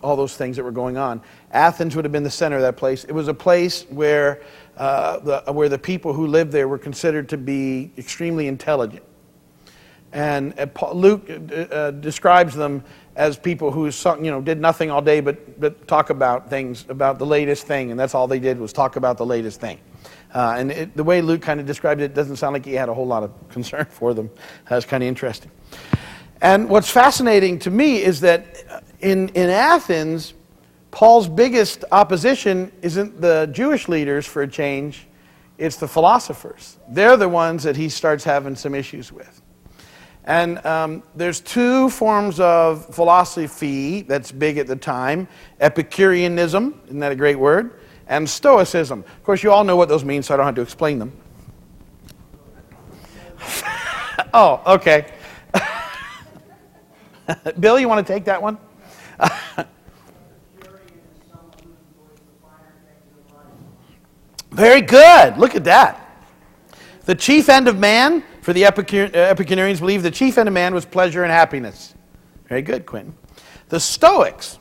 all 0.02 0.16
those 0.16 0.36
things 0.36 0.56
that 0.56 0.64
were 0.64 0.72
going 0.72 0.96
on. 0.96 1.22
Athens 1.52 1.96
would 1.96 2.04
have 2.04 2.12
been 2.12 2.24
the 2.24 2.30
center 2.30 2.56
of 2.56 2.62
that 2.62 2.76
place. 2.76 3.04
It 3.04 3.12
was 3.12 3.28
a 3.28 3.34
place 3.34 3.86
where, 3.88 4.42
uh, 4.76 5.18
the, 5.20 5.52
where 5.52 5.68
the 5.68 5.78
people 5.78 6.12
who 6.12 6.26
lived 6.26 6.52
there 6.52 6.68
were 6.68 6.78
considered 6.78 7.28
to 7.30 7.38
be 7.38 7.90
extremely 7.96 8.48
intelligent. 8.48 9.04
And 10.14 10.54
uh, 10.58 10.92
Luke 10.92 11.28
uh, 11.28 11.54
uh, 11.54 11.90
describes 11.90 12.54
them 12.54 12.84
as 13.16 13.36
people 13.36 13.72
who 13.72 13.86
you 13.86 14.30
know, 14.30 14.40
did 14.40 14.60
nothing 14.60 14.90
all 14.90 15.02
day 15.02 15.20
but, 15.20 15.60
but 15.60 15.86
talk 15.88 16.10
about 16.10 16.48
things, 16.48 16.86
about 16.88 17.18
the 17.18 17.26
latest 17.26 17.66
thing, 17.66 17.90
and 17.90 17.98
that's 17.98 18.14
all 18.14 18.28
they 18.28 18.38
did 18.38 18.58
was 18.58 18.72
talk 18.72 18.94
about 18.94 19.18
the 19.18 19.26
latest 19.26 19.60
thing. 19.60 19.78
Uh, 20.32 20.54
and 20.56 20.70
it, 20.70 20.96
the 20.96 21.02
way 21.02 21.20
Luke 21.20 21.42
kind 21.42 21.58
of 21.58 21.66
described 21.66 22.00
it, 22.00 22.04
it 22.04 22.14
doesn't 22.14 22.36
sound 22.36 22.54
like 22.54 22.64
he 22.64 22.74
had 22.74 22.88
a 22.88 22.94
whole 22.94 23.06
lot 23.06 23.24
of 23.24 23.32
concern 23.50 23.86
for 23.86 24.14
them. 24.14 24.30
That's 24.68 24.86
kind 24.86 25.02
of 25.02 25.08
interesting. 25.08 25.50
And 26.40 26.68
what's 26.68 26.90
fascinating 26.90 27.58
to 27.60 27.70
me 27.70 28.02
is 28.02 28.20
that 28.20 28.84
in, 29.00 29.30
in 29.30 29.50
Athens, 29.50 30.34
Paul's 30.92 31.28
biggest 31.28 31.84
opposition 31.90 32.70
isn't 32.82 33.20
the 33.20 33.48
Jewish 33.52 33.88
leaders 33.88 34.26
for 34.26 34.42
a 34.42 34.48
change, 34.48 35.08
it's 35.58 35.76
the 35.76 35.88
philosophers. 35.88 36.78
They're 36.88 37.16
the 37.16 37.28
ones 37.28 37.64
that 37.64 37.76
he 37.76 37.88
starts 37.88 38.22
having 38.22 38.54
some 38.54 38.76
issues 38.76 39.10
with. 39.10 39.40
And 40.26 40.64
um, 40.64 41.02
there's 41.14 41.40
two 41.40 41.90
forms 41.90 42.40
of 42.40 42.94
philosophy 42.94 44.00
that's 44.02 44.32
big 44.32 44.56
at 44.56 44.66
the 44.66 44.76
time 44.76 45.28
Epicureanism, 45.60 46.80
isn't 46.86 47.00
that 47.00 47.12
a 47.12 47.16
great 47.16 47.38
word? 47.38 47.80
And 48.06 48.28
Stoicism. 48.28 49.00
Of 49.00 49.22
course, 49.22 49.42
you 49.42 49.50
all 49.52 49.64
know 49.64 49.76
what 49.76 49.88
those 49.88 50.04
mean, 50.04 50.22
so 50.22 50.34
I 50.34 50.36
don't 50.36 50.46
have 50.46 50.54
to 50.56 50.62
explain 50.62 50.98
them. 50.98 51.12
oh, 54.34 54.62
okay. 54.66 55.12
Bill, 57.60 57.78
you 57.78 57.88
want 57.88 58.06
to 58.06 58.12
take 58.12 58.24
that 58.24 58.40
one? 58.40 58.58
Very 64.50 64.80
good. 64.82 65.36
Look 65.36 65.54
at 65.54 65.64
that. 65.64 66.00
The 67.04 67.14
chief 67.14 67.48
end 67.48 67.68
of 67.68 67.78
man, 67.78 68.22
for 68.44 68.52
the 68.52 68.66
Epicureans, 68.66 69.80
believe 69.80 70.02
the 70.02 70.10
chief 70.10 70.36
end 70.36 70.50
of 70.50 70.52
man 70.52 70.74
was 70.74 70.84
pleasure 70.84 71.22
and 71.22 71.32
happiness. 71.32 71.94
Very 72.46 72.60
good, 72.60 72.84
Quentin. 72.84 73.14
The 73.70 73.80
Stoics, 73.80 74.58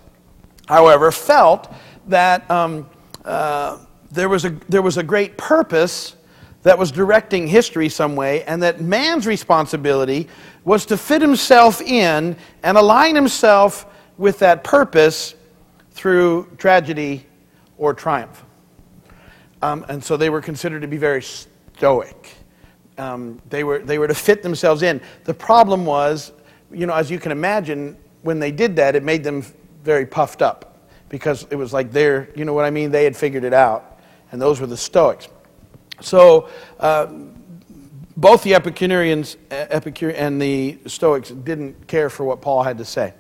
however, 0.70 1.12
felt 1.12 1.70
that 2.08 2.50
um, 2.50 2.90
uh, 3.26 3.80
there, 4.10 4.30
was 4.30 4.46
a, 4.46 4.52
there 4.70 4.82
was 4.82 4.96
a 4.96 5.04
great 5.04 5.38
purpose 5.38 6.16
that 6.62 6.78
was 6.78 6.94
directing 6.94 7.46
history 7.46 7.90
some 7.90 8.16
way, 8.16 8.46
and 8.46 8.64
that 8.64 8.80
man's 8.80 9.28
responsibility 9.28 10.30
was 10.64 10.86
to 10.86 10.96
fit 10.96 11.22
himself 11.22 11.82
in 11.82 12.38
and 12.64 12.78
align 12.78 13.16
himself 13.16 13.86
with 14.18 14.40
that 14.40 14.64
purpose 14.64 15.36
through 15.92 16.50
tragedy 16.58 17.26
or 17.78 17.94
triumph. 17.94 18.46
Um, 19.62 19.86
and 19.90 20.02
so 20.02 20.16
they 20.16 20.30
were 20.30 20.40
considered 20.40 20.84
to 20.84 20.88
be 20.88 20.96
very 20.96 21.22
stoic. 21.22 22.38
Um, 22.98 23.42
they, 23.50 23.64
were, 23.64 23.80
they 23.80 23.98
were 23.98 24.08
to 24.08 24.16
fit 24.16 24.44
themselves 24.44 24.84
in. 24.84 25.02
The 25.24 25.34
problem 25.34 25.86
was, 25.86 26.32
you 26.72 26.86
know, 26.86 26.94
as 26.94 27.10
you 27.10 27.20
can 27.20 27.32
imagine, 27.32 27.98
when 28.22 28.40
they 28.40 28.52
did 28.52 28.76
that, 28.76 28.96
it 28.96 29.04
made 29.04 29.24
them 29.24 29.44
very 29.84 30.06
puffed 30.06 30.42
up 30.42 30.90
because 31.10 31.46
it 31.50 31.56
was 31.56 31.74
like 31.74 31.92
they're, 31.92 32.30
you 32.36 32.46
know 32.46 32.54
what 32.54 32.66
I 32.66 32.70
mean? 32.70 32.92
They 32.92 33.04
had 33.04 33.16
figured 33.16 33.44
it 33.44 33.54
out. 33.54 34.00
And 34.32 34.42
those 34.42 34.60
were 34.60 34.68
the 34.68 34.78
Stoics. 34.78 35.28
So, 36.02 36.50
uh, 36.80 37.08
both 38.16 38.44
the 38.44 38.54
Epicureans 38.54 39.38
Epicure 39.50 40.12
and 40.12 40.42
the 40.42 40.78
Stoics 40.86 41.30
didn't 41.30 41.88
care 41.88 42.10
for 42.10 42.24
what 42.24 42.42
Paul 42.42 42.64
had 42.64 42.78
to 42.78 42.86
say. 42.86 43.14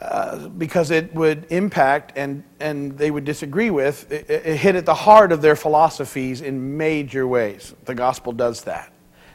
Uh, 0.00 0.46
because 0.50 0.92
it 0.92 1.12
would 1.12 1.44
impact 1.50 2.12
and, 2.14 2.44
and 2.60 2.96
they 2.96 3.10
would 3.10 3.24
disagree 3.24 3.68
with, 3.68 4.10
it, 4.12 4.30
it 4.30 4.56
hit 4.56 4.76
at 4.76 4.86
the 4.86 4.94
heart 4.94 5.32
of 5.32 5.42
their 5.42 5.56
philosophies 5.56 6.40
in 6.40 6.76
major 6.76 7.26
ways. 7.26 7.74
The 7.84 7.96
gospel 7.96 8.32
does 8.32 8.62
that. 8.62 8.92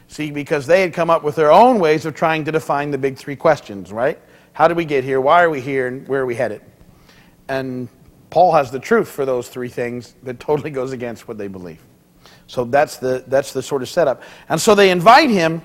See, 0.08 0.30
because 0.30 0.66
they 0.66 0.80
had 0.80 0.94
come 0.94 1.10
up 1.10 1.22
with 1.22 1.36
their 1.36 1.52
own 1.52 1.78
ways 1.78 2.06
of 2.06 2.14
trying 2.14 2.46
to 2.46 2.52
define 2.52 2.90
the 2.90 2.96
big 2.96 3.18
three 3.18 3.36
questions, 3.36 3.92
right? 3.92 4.18
How 4.54 4.66
did 4.66 4.78
we 4.78 4.86
get 4.86 5.04
here? 5.04 5.20
Why 5.20 5.42
are 5.42 5.50
we 5.50 5.60
here? 5.60 5.86
And 5.86 6.08
where 6.08 6.22
are 6.22 6.26
we 6.26 6.34
headed? 6.34 6.62
And 7.48 7.88
Paul 8.30 8.52
has 8.52 8.70
the 8.70 8.80
truth 8.80 9.08
for 9.08 9.26
those 9.26 9.50
three 9.50 9.68
things 9.68 10.14
that 10.22 10.40
totally 10.40 10.70
goes 10.70 10.92
against 10.92 11.28
what 11.28 11.36
they 11.36 11.48
believe. 11.48 11.82
So 12.46 12.64
that's 12.64 12.96
the, 12.96 13.22
that's 13.26 13.52
the 13.52 13.62
sort 13.62 13.82
of 13.82 13.88
setup. 13.90 14.22
And 14.48 14.58
so 14.58 14.74
they 14.74 14.90
invite 14.90 15.28
him 15.28 15.60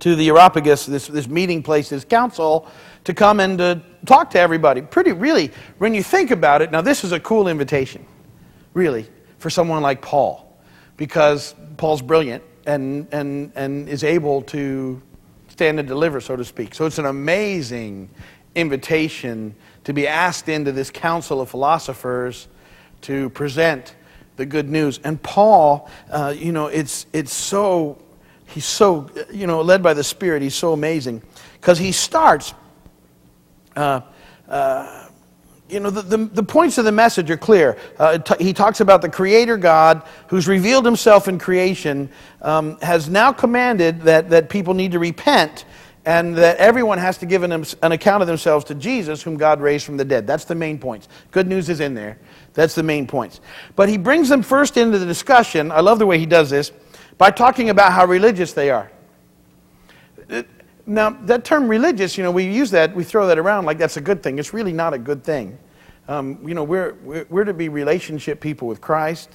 to 0.00 0.16
the 0.16 0.28
Areopagus, 0.28 0.86
this, 0.86 1.06
this 1.06 1.28
meeting 1.28 1.62
place, 1.62 1.88
this 1.88 2.04
council, 2.04 2.68
to 3.04 3.14
come 3.14 3.40
and 3.40 3.58
to 3.58 3.80
talk 4.06 4.30
to 4.30 4.40
everybody. 4.40 4.82
Pretty, 4.82 5.12
really, 5.12 5.50
when 5.78 5.94
you 5.94 6.02
think 6.02 6.30
about 6.30 6.62
it, 6.62 6.70
now 6.70 6.80
this 6.80 7.04
is 7.04 7.12
a 7.12 7.20
cool 7.20 7.48
invitation, 7.48 8.04
really, 8.72 9.08
for 9.38 9.50
someone 9.50 9.82
like 9.82 10.02
Paul, 10.02 10.58
because 10.96 11.54
Paul's 11.76 12.02
brilliant 12.02 12.42
and, 12.66 13.06
and, 13.12 13.52
and 13.54 13.88
is 13.88 14.04
able 14.04 14.42
to 14.42 15.00
stand 15.48 15.78
and 15.78 15.86
deliver, 15.86 16.20
so 16.20 16.34
to 16.34 16.44
speak. 16.44 16.74
So 16.74 16.86
it's 16.86 16.98
an 16.98 17.06
amazing 17.06 18.10
invitation 18.54 19.54
to 19.84 19.92
be 19.92 20.08
asked 20.08 20.48
into 20.48 20.72
this 20.72 20.90
council 20.90 21.40
of 21.40 21.50
philosophers 21.50 22.48
to 23.02 23.30
present 23.30 23.94
the 24.36 24.46
good 24.46 24.68
news. 24.68 24.98
And 25.04 25.22
Paul, 25.22 25.88
uh, 26.10 26.34
you 26.36 26.52
know, 26.52 26.66
it's, 26.66 27.06
it's 27.12 27.32
so, 27.32 27.98
he's 28.54 28.64
so, 28.64 29.10
you 29.32 29.46
know, 29.46 29.60
led 29.60 29.82
by 29.82 29.94
the 29.94 30.04
Spirit, 30.04 30.42
he's 30.42 30.54
so 30.54 30.72
amazing. 30.72 31.22
Because 31.60 31.78
he 31.78 31.92
starts 31.92 32.54
uh, 33.74 34.00
uh, 34.48 35.08
you 35.68 35.80
know, 35.80 35.90
the, 35.90 36.02
the, 36.02 36.24
the, 36.26 36.42
points 36.42 36.78
of 36.78 36.84
the 36.84 36.92
message 36.92 37.30
are 37.30 37.36
clear. 37.36 37.76
Uh, 37.98 38.18
t- 38.18 38.44
he 38.44 38.52
talks 38.52 38.80
about 38.80 39.02
the 39.02 39.08
Creator 39.08 39.56
God 39.56 40.02
who's 40.28 40.46
revealed 40.46 40.84
himself 40.84 41.26
in 41.26 41.38
creation, 41.38 42.10
um, 42.42 42.78
has 42.80 43.08
now 43.08 43.32
commanded 43.32 44.02
that, 44.02 44.30
that 44.30 44.48
people 44.48 44.74
need 44.74 44.92
to 44.92 44.98
repent 44.98 45.64
and 46.04 46.36
that 46.36 46.58
everyone 46.58 46.98
has 46.98 47.16
to 47.18 47.26
give 47.26 47.42
an, 47.42 47.64
an 47.82 47.92
account 47.92 48.20
of 48.20 48.26
themselves 48.26 48.66
to 48.66 48.74
Jesus, 48.74 49.22
whom 49.22 49.36
God 49.36 49.60
raised 49.60 49.86
from 49.86 49.96
the 49.96 50.04
dead. 50.04 50.26
That's 50.26 50.44
the 50.44 50.54
main 50.54 50.78
points. 50.78 51.08
Good 51.30 51.48
news 51.48 51.70
is 51.70 51.80
in 51.80 51.94
there. 51.94 52.18
That's 52.52 52.74
the 52.74 52.82
main 52.82 53.06
points. 53.06 53.40
But 53.74 53.88
he 53.88 53.96
brings 53.96 54.28
them 54.28 54.42
first 54.42 54.76
into 54.76 54.98
the 54.98 55.06
discussion. 55.06 55.72
I 55.72 55.80
love 55.80 55.98
the 55.98 56.06
way 56.06 56.18
he 56.18 56.26
does 56.26 56.50
this 56.50 56.72
by 57.18 57.30
talking 57.30 57.70
about 57.70 57.92
how 57.92 58.06
religious 58.06 58.52
they 58.52 58.70
are. 58.70 58.90
Now, 60.86 61.10
that 61.10 61.44
term 61.44 61.68
religious, 61.68 62.18
you 62.18 62.24
know, 62.24 62.30
we 62.30 62.44
use 62.44 62.70
that, 62.72 62.94
we 62.94 63.04
throw 63.04 63.26
that 63.26 63.38
around 63.38 63.64
like 63.64 63.78
that's 63.78 63.96
a 63.96 64.00
good 64.00 64.22
thing. 64.22 64.38
It's 64.38 64.52
really 64.52 64.72
not 64.72 64.92
a 64.92 64.98
good 64.98 65.24
thing. 65.24 65.58
Um, 66.08 66.46
you 66.46 66.54
know, 66.54 66.64
we're, 66.64 66.94
we're 67.30 67.44
to 67.44 67.54
be 67.54 67.70
relationship 67.70 68.40
people 68.40 68.68
with 68.68 68.80
Christ. 68.80 69.30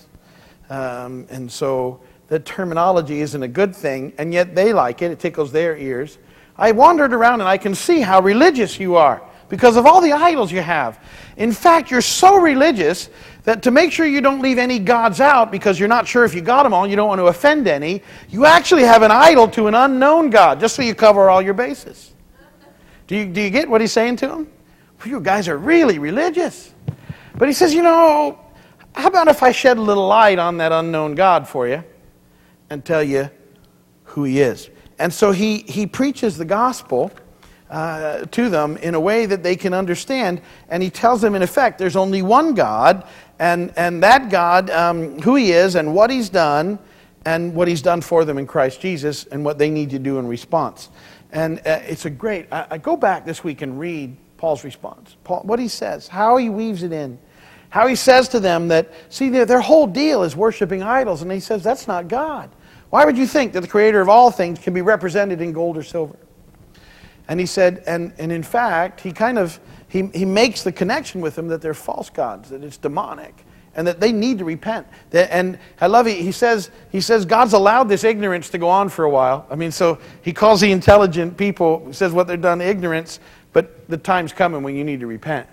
Um, 0.69 1.25
and 1.31 1.51
so 1.51 2.01
that 2.27 2.45
terminology 2.45 3.21
isn't 3.21 3.41
a 3.41 3.47
good 3.47 3.75
thing, 3.75 4.13
and 4.19 4.31
yet 4.31 4.53
they 4.53 4.71
like 4.71 5.01
it. 5.01 5.11
It 5.11 5.19
tickles 5.19 5.51
their 5.51 5.75
ears. 5.75 6.19
I 6.55 6.71
wandered 6.71 7.13
around 7.13 7.41
and 7.41 7.49
I 7.49 7.57
can 7.57 7.73
see 7.73 8.01
how 8.01 8.21
religious 8.21 8.79
you 8.79 8.95
are 8.95 9.23
because 9.47 9.77
of 9.77 9.87
all 9.87 10.01
the 10.01 10.11
idols 10.11 10.51
you 10.51 10.61
have. 10.61 11.03
In 11.37 11.51
fact, 11.51 11.89
you're 11.89 12.01
so 12.01 12.35
religious 12.35 13.09
that 13.49 13.63
to 13.63 13.71
make 13.71 13.91
sure 13.91 14.05
you 14.05 14.21
don't 14.21 14.43
leave 14.43 14.59
any 14.59 14.77
gods 14.77 15.19
out 15.19 15.51
because 15.51 15.79
you're 15.79 15.89
not 15.89 16.07
sure 16.07 16.23
if 16.23 16.35
you 16.35 16.41
got 16.41 16.61
them 16.61 16.71
all, 16.71 16.85
you 16.85 16.95
don't 16.95 17.07
want 17.07 17.17
to 17.17 17.25
offend 17.25 17.67
any, 17.67 18.03
you 18.29 18.45
actually 18.45 18.83
have 18.83 19.01
an 19.01 19.09
idol 19.09 19.47
to 19.47 19.65
an 19.65 19.73
unknown 19.73 20.29
God 20.29 20.59
just 20.59 20.75
so 20.75 20.83
you 20.83 20.93
cover 20.93 21.31
all 21.31 21.41
your 21.41 21.55
bases. 21.55 22.13
Do 23.07 23.15
you, 23.15 23.25
do 23.25 23.41
you 23.41 23.49
get 23.49 23.67
what 23.67 23.81
he's 23.81 23.91
saying 23.91 24.17
to 24.17 24.29
him? 24.29 24.51
You 25.03 25.19
guys 25.19 25.47
are 25.47 25.57
really 25.57 25.97
religious. 25.97 26.75
But 27.39 27.47
he 27.47 27.53
says, 27.55 27.73
you 27.73 27.81
know, 27.81 28.39
how 28.93 29.07
about 29.07 29.27
if 29.27 29.41
I 29.41 29.51
shed 29.51 29.79
a 29.79 29.81
little 29.81 30.05
light 30.05 30.37
on 30.37 30.57
that 30.57 30.71
unknown 30.71 31.15
God 31.15 31.47
for 31.47 31.67
you 31.67 31.83
and 32.69 32.85
tell 32.85 33.01
you 33.01 33.31
who 34.03 34.25
he 34.25 34.41
is? 34.41 34.69
And 34.99 35.11
so 35.11 35.31
he, 35.31 35.63
he 35.63 35.87
preaches 35.87 36.37
the 36.37 36.45
gospel 36.45 37.11
uh, 37.69 38.25
to 38.25 38.49
them 38.49 38.77
in 38.77 38.95
a 38.95 38.99
way 38.99 39.25
that 39.25 39.43
they 39.43 39.55
can 39.55 39.73
understand. 39.73 40.41
And 40.69 40.81
he 40.81 40.89
tells 40.89 41.21
them, 41.21 41.35
in 41.35 41.41
effect, 41.41 41.77
there's 41.77 41.95
only 41.95 42.21
one 42.21 42.53
God, 42.53 43.07
and, 43.37 43.73
and 43.77 44.03
that 44.03 44.29
God, 44.29 44.69
um, 44.69 45.19
who 45.21 45.35
he 45.35 45.51
is, 45.51 45.75
and 45.75 45.93
what 45.93 46.09
he's 46.09 46.29
done, 46.29 46.79
and 47.25 47.53
what 47.53 47.67
he's 47.67 47.81
done 47.81 48.01
for 48.01 48.25
them 48.25 48.37
in 48.37 48.47
Christ 48.47 48.81
Jesus, 48.81 49.25
and 49.25 49.45
what 49.45 49.57
they 49.57 49.69
need 49.69 49.91
to 49.91 49.99
do 49.99 50.19
in 50.19 50.27
response. 50.27 50.89
And 51.31 51.59
uh, 51.59 51.81
it's 51.83 52.05
a 52.05 52.09
great, 52.09 52.47
I, 52.51 52.65
I, 52.71 52.77
go 52.77 52.97
back 52.97 53.25
this 53.25 53.43
week 53.43 53.61
and 53.61 53.79
read 53.79 54.15
Paul's 54.37 54.63
response. 54.63 55.15
Paul, 55.23 55.41
what 55.43 55.59
he 55.59 55.67
says, 55.67 56.07
how 56.07 56.37
he 56.37 56.49
weaves 56.49 56.81
it 56.83 56.91
in. 56.91 57.19
How 57.69 57.85
he 57.85 57.95
says 57.95 58.27
to 58.29 58.39
them 58.39 58.69
that, 58.69 58.91
see, 59.09 59.29
their, 59.29 59.45
their 59.45 59.61
whole 59.61 59.85
deal 59.85 60.23
is 60.23 60.35
worshiping 60.35 60.81
idols. 60.81 61.21
And 61.21 61.31
he 61.31 61.39
says, 61.39 61.63
that's 61.63 61.87
not 61.87 62.07
God. 62.07 62.49
Why 62.89 63.05
would 63.05 63.15
you 63.15 63.27
think 63.27 63.53
that 63.53 63.61
the 63.61 63.67
creator 63.67 64.01
of 64.01 64.09
all 64.09 64.31
things 64.31 64.57
can 64.57 64.73
be 64.73 64.81
represented 64.81 65.39
in 65.39 65.51
gold 65.53 65.77
or 65.77 65.83
silver? 65.83 66.17
And 67.29 67.39
he 67.39 67.45
said, 67.45 67.83
and, 67.87 68.11
and 68.17 68.31
in 68.31 68.43
fact, 68.43 68.99
he 68.99 69.13
kind 69.13 69.39
of, 69.39 69.57
he, 69.87 70.07
he 70.13 70.25
makes 70.25 70.63
the 70.63 70.71
connection 70.73 71.21
with 71.21 71.35
them 71.35 71.47
that 71.47 71.61
they're 71.61 71.73
false 71.73 72.09
gods, 72.09 72.49
that 72.49 72.63
it's 72.63 72.75
demonic. 72.75 73.45
and 73.75 73.87
that 73.87 73.99
they 73.99 74.11
need 74.11 74.39
to 74.39 74.45
repent. 74.45 74.87
And 75.13 75.57
I 75.79 75.87
love 75.87 76.07
it. 76.07 76.17
He 76.17 76.31
says, 76.31 76.71
he 76.91 77.01
says 77.01 77.25
God's 77.25 77.53
allowed 77.53 77.85
this 77.85 78.03
ignorance 78.03 78.49
to 78.49 78.57
go 78.57 78.67
on 78.67 78.89
for 78.89 79.05
a 79.05 79.09
while. 79.09 79.45
I 79.49 79.55
mean, 79.55 79.71
so 79.71 79.99
he 80.21 80.33
calls 80.33 80.61
the 80.61 80.71
intelligent 80.71 81.37
people, 81.37 81.85
he 81.87 81.93
says 81.93 82.11
what 82.11 82.27
they've 82.27 82.41
done 82.41 82.61
ignorance, 82.61 83.19
but 83.53 83.87
the 83.87 83.97
time's 83.97 84.33
coming 84.33 84.63
when 84.63 84.75
you 84.75 84.83
need 84.83 84.99
to 84.99 85.07
repent. 85.07 85.47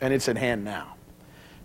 And 0.00 0.12
it's 0.12 0.28
at 0.28 0.36
hand 0.36 0.64
now. 0.64 0.94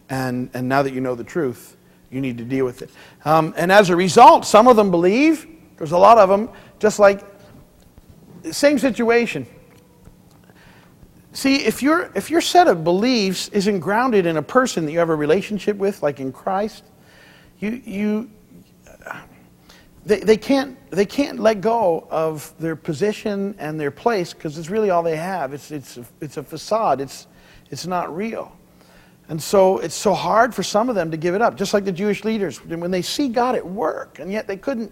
And, 0.10 0.50
and 0.54 0.70
now 0.70 0.84
that 0.84 0.94
you 0.94 1.02
know 1.02 1.16
the 1.16 1.24
truth, 1.24 1.76
you 2.12 2.22
need 2.22 2.38
to 2.38 2.46
deal 2.46 2.66
with 2.66 2.82
it. 2.82 2.90
Um, 3.26 3.54
and 3.58 3.72
as 3.72 3.90
a 3.90 3.96
result, 3.96 4.46
some 4.46 4.68
of 4.68 4.76
them 4.76 4.92
believe. 4.92 5.48
There's 5.78 5.92
a 5.92 5.98
lot 5.98 6.18
of 6.18 6.30
them, 6.30 6.50
just 6.80 7.00
like, 7.00 7.24
same 8.54 8.80
situation. 8.80 9.46
See, 11.34 11.58
if, 11.58 11.84
your 11.84 12.12
if 12.16 12.32
your 12.32 12.42
set 12.42 12.68
of 12.68 12.84
beliefs 12.84 13.48
isn't 13.50 13.80
grounded 13.80 14.26
in 14.26 14.38
a 14.38 14.42
person 14.42 14.86
that 14.86 14.92
you 14.92 15.00
have 15.00 15.10
a 15.10 15.16
relationship 15.16 15.78
with, 15.78 16.02
like 16.02 16.20
in 16.20 16.32
Christ, 16.32 16.84
you, 17.60 17.82
you, 17.86 18.32
they, 20.04 20.20
they, 20.22 20.38
can't, 20.38 20.78
they 20.90 21.06
can't 21.06 21.40
let 21.40 21.62
go 21.62 22.08
of 22.10 22.54
their 22.60 22.76
position 22.76 23.56
and 23.60 23.80
their 23.80 23.92
place 23.92 24.34
because 24.34 24.58
it's 24.58 24.70
really 24.70 24.90
all 24.90 25.04
they 25.04 25.16
have. 25.16 25.54
It's, 25.54 25.70
it's, 25.70 25.98
a, 25.98 26.06
it's 26.22 26.38
a 26.38 26.44
facade, 26.44 27.02
it's, 27.02 27.28
it's 27.70 27.86
not 27.86 28.16
real. 28.16 28.52
And 29.30 29.42
so 29.42 29.80
it's 29.80 29.94
so 29.94 30.14
hard 30.14 30.56
for 30.56 30.64
some 30.64 30.90
of 30.90 30.96
them 30.96 31.12
to 31.12 31.18
give 31.18 31.36
it 31.36 31.42
up, 31.42 31.56
just 31.56 31.74
like 31.74 31.84
the 31.84 31.92
Jewish 31.92 32.24
leaders, 32.24 32.64
when 32.66 32.90
they 32.90 33.02
see 33.02 33.28
God 33.28 33.56
at 33.56 33.66
work, 33.66 34.20
and 34.20 34.32
yet 34.32 34.48
they 34.48 34.58
couldn't 34.58 34.92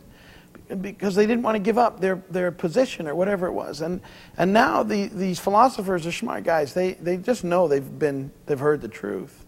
because 0.82 1.16
they 1.16 1.28
didn't 1.28 1.44
want 1.44 1.56
to 1.56 1.60
give 1.60 1.78
up 1.78 2.00
their, 2.00 2.24
their 2.30 2.52
position 2.52 3.08
or 3.08 3.16
whatever 3.16 3.48
it 3.48 3.52
was. 3.52 3.82
And, 3.82 4.02
and 4.38 4.52
now 4.52 4.84
the, 4.84 5.08
these 5.08 5.40
philosophers 5.40 6.08
are 6.08 6.12
smart 6.12 6.44
guys. 6.44 6.74
They, 6.74 6.94
they 6.94 7.18
just 7.18 7.44
know 7.44 7.68
they've, 7.68 8.00
been, 8.00 8.32
they've 8.46 8.60
heard 8.60 8.82
the 8.82 8.88
truth. 8.88 9.46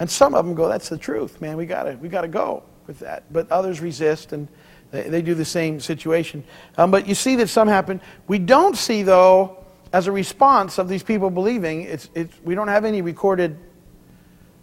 And 0.00 0.10
some 0.10 0.34
of 0.34 0.46
them 0.46 0.54
go, 0.54 0.68
that's 0.68 0.88
the 0.88 0.98
truth, 0.98 1.40
man. 1.40 1.56
We 1.56 1.66
got 1.66 2.00
we 2.00 2.08
gotta 2.08 2.28
go 2.28 2.62
with 2.86 3.00
that. 3.00 3.30
But 3.30 3.52
others 3.52 3.80
resist, 3.80 4.32
and 4.32 4.48
they, 4.90 5.02
they 5.02 5.22
do 5.22 5.34
the 5.34 5.44
same 5.44 5.78
situation. 5.78 6.42
Um, 6.78 6.90
but 6.90 7.06
you 7.06 7.14
see 7.14 7.36
that 7.36 7.48
some 7.48 7.68
happen. 7.68 8.00
We 8.26 8.38
don't 8.38 8.76
see, 8.76 9.02
though, 9.02 9.62
as 9.92 10.06
a 10.06 10.12
response 10.12 10.78
of 10.78 10.88
these 10.88 11.02
people 11.02 11.28
believing, 11.28 11.82
it's, 11.82 12.08
it's, 12.14 12.34
we 12.42 12.54
don't 12.54 12.68
have 12.68 12.86
any 12.86 13.02
recorded 13.02 13.58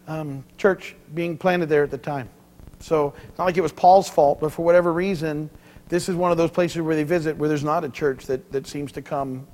um, 0.08 0.44
church 0.58 0.96
being 1.14 1.38
planted 1.38 1.70
there 1.70 1.84
at 1.84 1.92
the 1.92 1.98
time. 1.98 2.30
So 2.80 3.14
it's 3.28 3.38
not 3.38 3.46
like 3.46 3.58
it 3.58 3.62
was 3.62 3.72
Paul's 3.72 4.10
fault, 4.10 4.40
but 4.40 4.52
for 4.52 4.66
whatever 4.66 4.92
reason, 4.92 5.50
this 5.90 6.10
is 6.10 6.16
one 6.16 6.32
of 6.32 6.38
those 6.38 6.52
places 6.52 6.82
where 6.82 6.96
they 6.96 7.04
visit 7.04 7.38
where 7.38 7.50
there's 7.50 7.64
not 7.64 7.84
a 7.84 7.90
church 7.90 8.26
that, 8.26 8.52
that 8.52 8.68
seems 8.68 8.92
to 8.94 9.02
come 9.02 9.48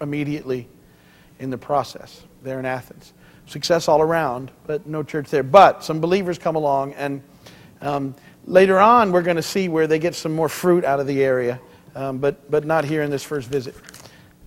immediately 0.00 0.68
in 1.38 1.50
the 1.50 1.58
process 1.58 2.22
there 2.42 2.58
in 2.58 2.66
Athens. 2.66 3.12
Success 3.46 3.88
all 3.88 4.00
around, 4.00 4.50
but 4.66 4.86
no 4.86 5.02
church 5.02 5.28
there. 5.30 5.42
But 5.42 5.84
some 5.84 6.00
believers 6.00 6.38
come 6.38 6.56
along, 6.56 6.94
and 6.94 7.22
um, 7.80 8.14
later 8.46 8.78
on 8.78 9.12
we're 9.12 9.22
going 9.22 9.36
to 9.36 9.42
see 9.42 9.68
where 9.68 9.86
they 9.86 9.98
get 9.98 10.14
some 10.14 10.32
more 10.32 10.48
fruit 10.48 10.84
out 10.84 11.00
of 11.00 11.06
the 11.06 11.22
area, 11.22 11.60
um, 11.94 12.18
but, 12.18 12.50
but 12.50 12.64
not 12.64 12.84
here 12.84 13.02
in 13.02 13.10
this 13.10 13.22
first 13.22 13.48
visit. 13.48 13.74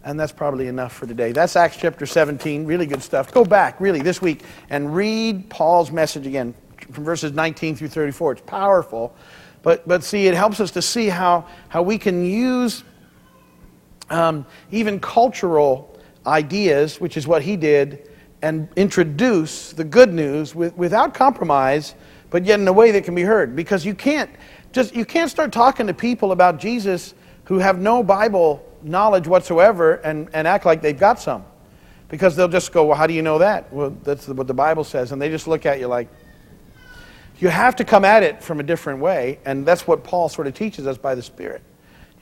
And 0.04 0.20
that's 0.20 0.32
probably 0.32 0.68
enough 0.68 0.94
for 0.94 1.06
today. 1.06 1.32
That's 1.32 1.56
Acts 1.56 1.78
chapter 1.78 2.06
17. 2.06 2.66
Really 2.66 2.86
good 2.86 3.04
stuff. 3.04 3.32
Go 3.34 3.44
back, 3.44 3.80
really, 3.82 4.02
this 4.02 4.22
week 4.22 4.44
and 4.70 4.96
read 4.96 5.50
Paul's 5.50 5.92
message 5.92 6.26
again 6.26 6.54
from 6.92 7.04
verses 7.04 7.34
19 7.34 7.76
through 7.76 7.90
34. 7.90 8.32
It's 8.34 8.42
powerful. 8.42 9.16
But, 9.64 9.88
but 9.88 10.04
see, 10.04 10.28
it 10.28 10.34
helps 10.34 10.60
us 10.60 10.72
to 10.72 10.82
see 10.82 11.08
how, 11.08 11.46
how 11.70 11.82
we 11.82 11.98
can 11.98 12.26
use 12.26 12.84
um, 14.10 14.46
even 14.72 15.00
cultural 15.00 16.00
ideas, 16.26 17.02
which 17.02 17.18
is 17.18 17.28
what 17.28 17.42
he 17.42 17.58
did, 17.58 18.10
and 18.42 18.70
introduce 18.76 19.74
the 19.74 19.84
good 19.84 20.14
news 20.14 20.54
with, 20.54 20.76
without 20.78 21.14
compromise, 21.14 21.96
but 22.30 22.46
yet 22.46 22.60
in 22.60 22.68
a 22.68 22.74
way 22.74 22.92
that 22.92 23.04
can 23.04 23.16
be 23.16 23.24
heard. 23.24 23.56
Because 23.56 23.86
you 23.86 23.96
can't 23.96 24.30
just 24.72 24.96
you 24.96 25.06
can't 25.06 25.32
start 25.32 25.52
talking 25.52 25.88
to 25.88 25.94
people 25.94 26.32
about 26.32 26.60
Jesus 26.60 27.14
who 27.46 27.58
have 27.58 27.80
no 27.80 28.04
Bible 28.04 28.64
knowledge 28.84 29.28
whatsoever 29.28 29.96
and, 29.96 30.30
and 30.34 30.48
act 30.48 30.66
like 30.66 30.82
they've 30.82 31.00
got 31.00 31.20
some. 31.20 31.44
Because 32.10 32.36
they'll 32.36 32.48
just 32.48 32.72
go, 32.72 32.86
Well, 32.86 32.98
how 32.98 33.08
do 33.08 33.14
you 33.14 33.22
know 33.22 33.38
that? 33.40 33.72
Well, 33.74 33.96
that's 34.04 34.28
what 34.28 34.48
the 34.48 34.54
Bible 34.54 34.84
says. 34.84 35.12
And 35.12 35.22
they 35.22 35.30
just 35.30 35.48
look 35.48 35.66
at 35.66 35.80
you 35.80 35.88
like, 35.88 36.08
you 37.40 37.50
have 37.50 37.76
to 37.78 37.86
come 37.86 38.04
at 38.04 38.24
it 38.24 38.44
from 38.44 38.60
a 38.60 38.64
different 38.64 39.00
way, 39.00 39.40
and 39.46 39.66
that's 39.66 39.88
what 39.88 40.04
Paul 40.04 40.30
sort 40.30 40.48
of 40.48 40.54
teaches 40.54 40.88
us 40.88 40.98
by 40.98 41.16
the 41.16 41.22
Spirit 41.22 41.62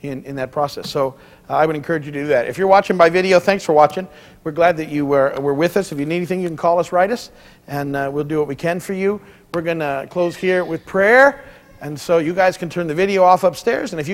in, 0.01 0.23
in 0.25 0.35
that 0.35 0.51
process. 0.51 0.89
So 0.89 1.15
uh, 1.49 1.55
I 1.55 1.65
would 1.65 1.75
encourage 1.75 2.05
you 2.05 2.11
to 2.11 2.21
do 2.21 2.27
that. 2.27 2.47
If 2.47 2.57
you're 2.57 2.67
watching 2.67 2.97
by 2.97 3.09
video, 3.09 3.39
thanks 3.39 3.63
for 3.63 3.73
watching. 3.73 4.07
We're 4.43 4.51
glad 4.51 4.77
that 4.77 4.89
you 4.89 5.05
were, 5.05 5.39
were 5.39 5.53
with 5.53 5.77
us. 5.77 5.91
If 5.91 5.99
you 5.99 6.05
need 6.05 6.17
anything, 6.17 6.41
you 6.41 6.47
can 6.47 6.57
call 6.57 6.79
us, 6.79 6.91
write 6.91 7.11
us, 7.11 7.31
and 7.67 7.95
uh, 7.95 8.09
we'll 8.11 8.23
do 8.23 8.39
what 8.39 8.47
we 8.47 8.55
can 8.55 8.79
for 8.79 8.93
you. 8.93 9.21
We're 9.53 9.61
going 9.61 9.79
to 9.79 10.07
close 10.09 10.35
here 10.35 10.65
with 10.65 10.85
prayer, 10.85 11.43
and 11.81 11.99
so 11.99 12.17
you 12.17 12.33
guys 12.33 12.57
can 12.57 12.69
turn 12.69 12.87
the 12.87 12.95
video 12.95 13.23
off 13.23 13.43
upstairs, 13.43 13.93
and 13.93 13.99
if 13.99 14.07
you 14.07 14.13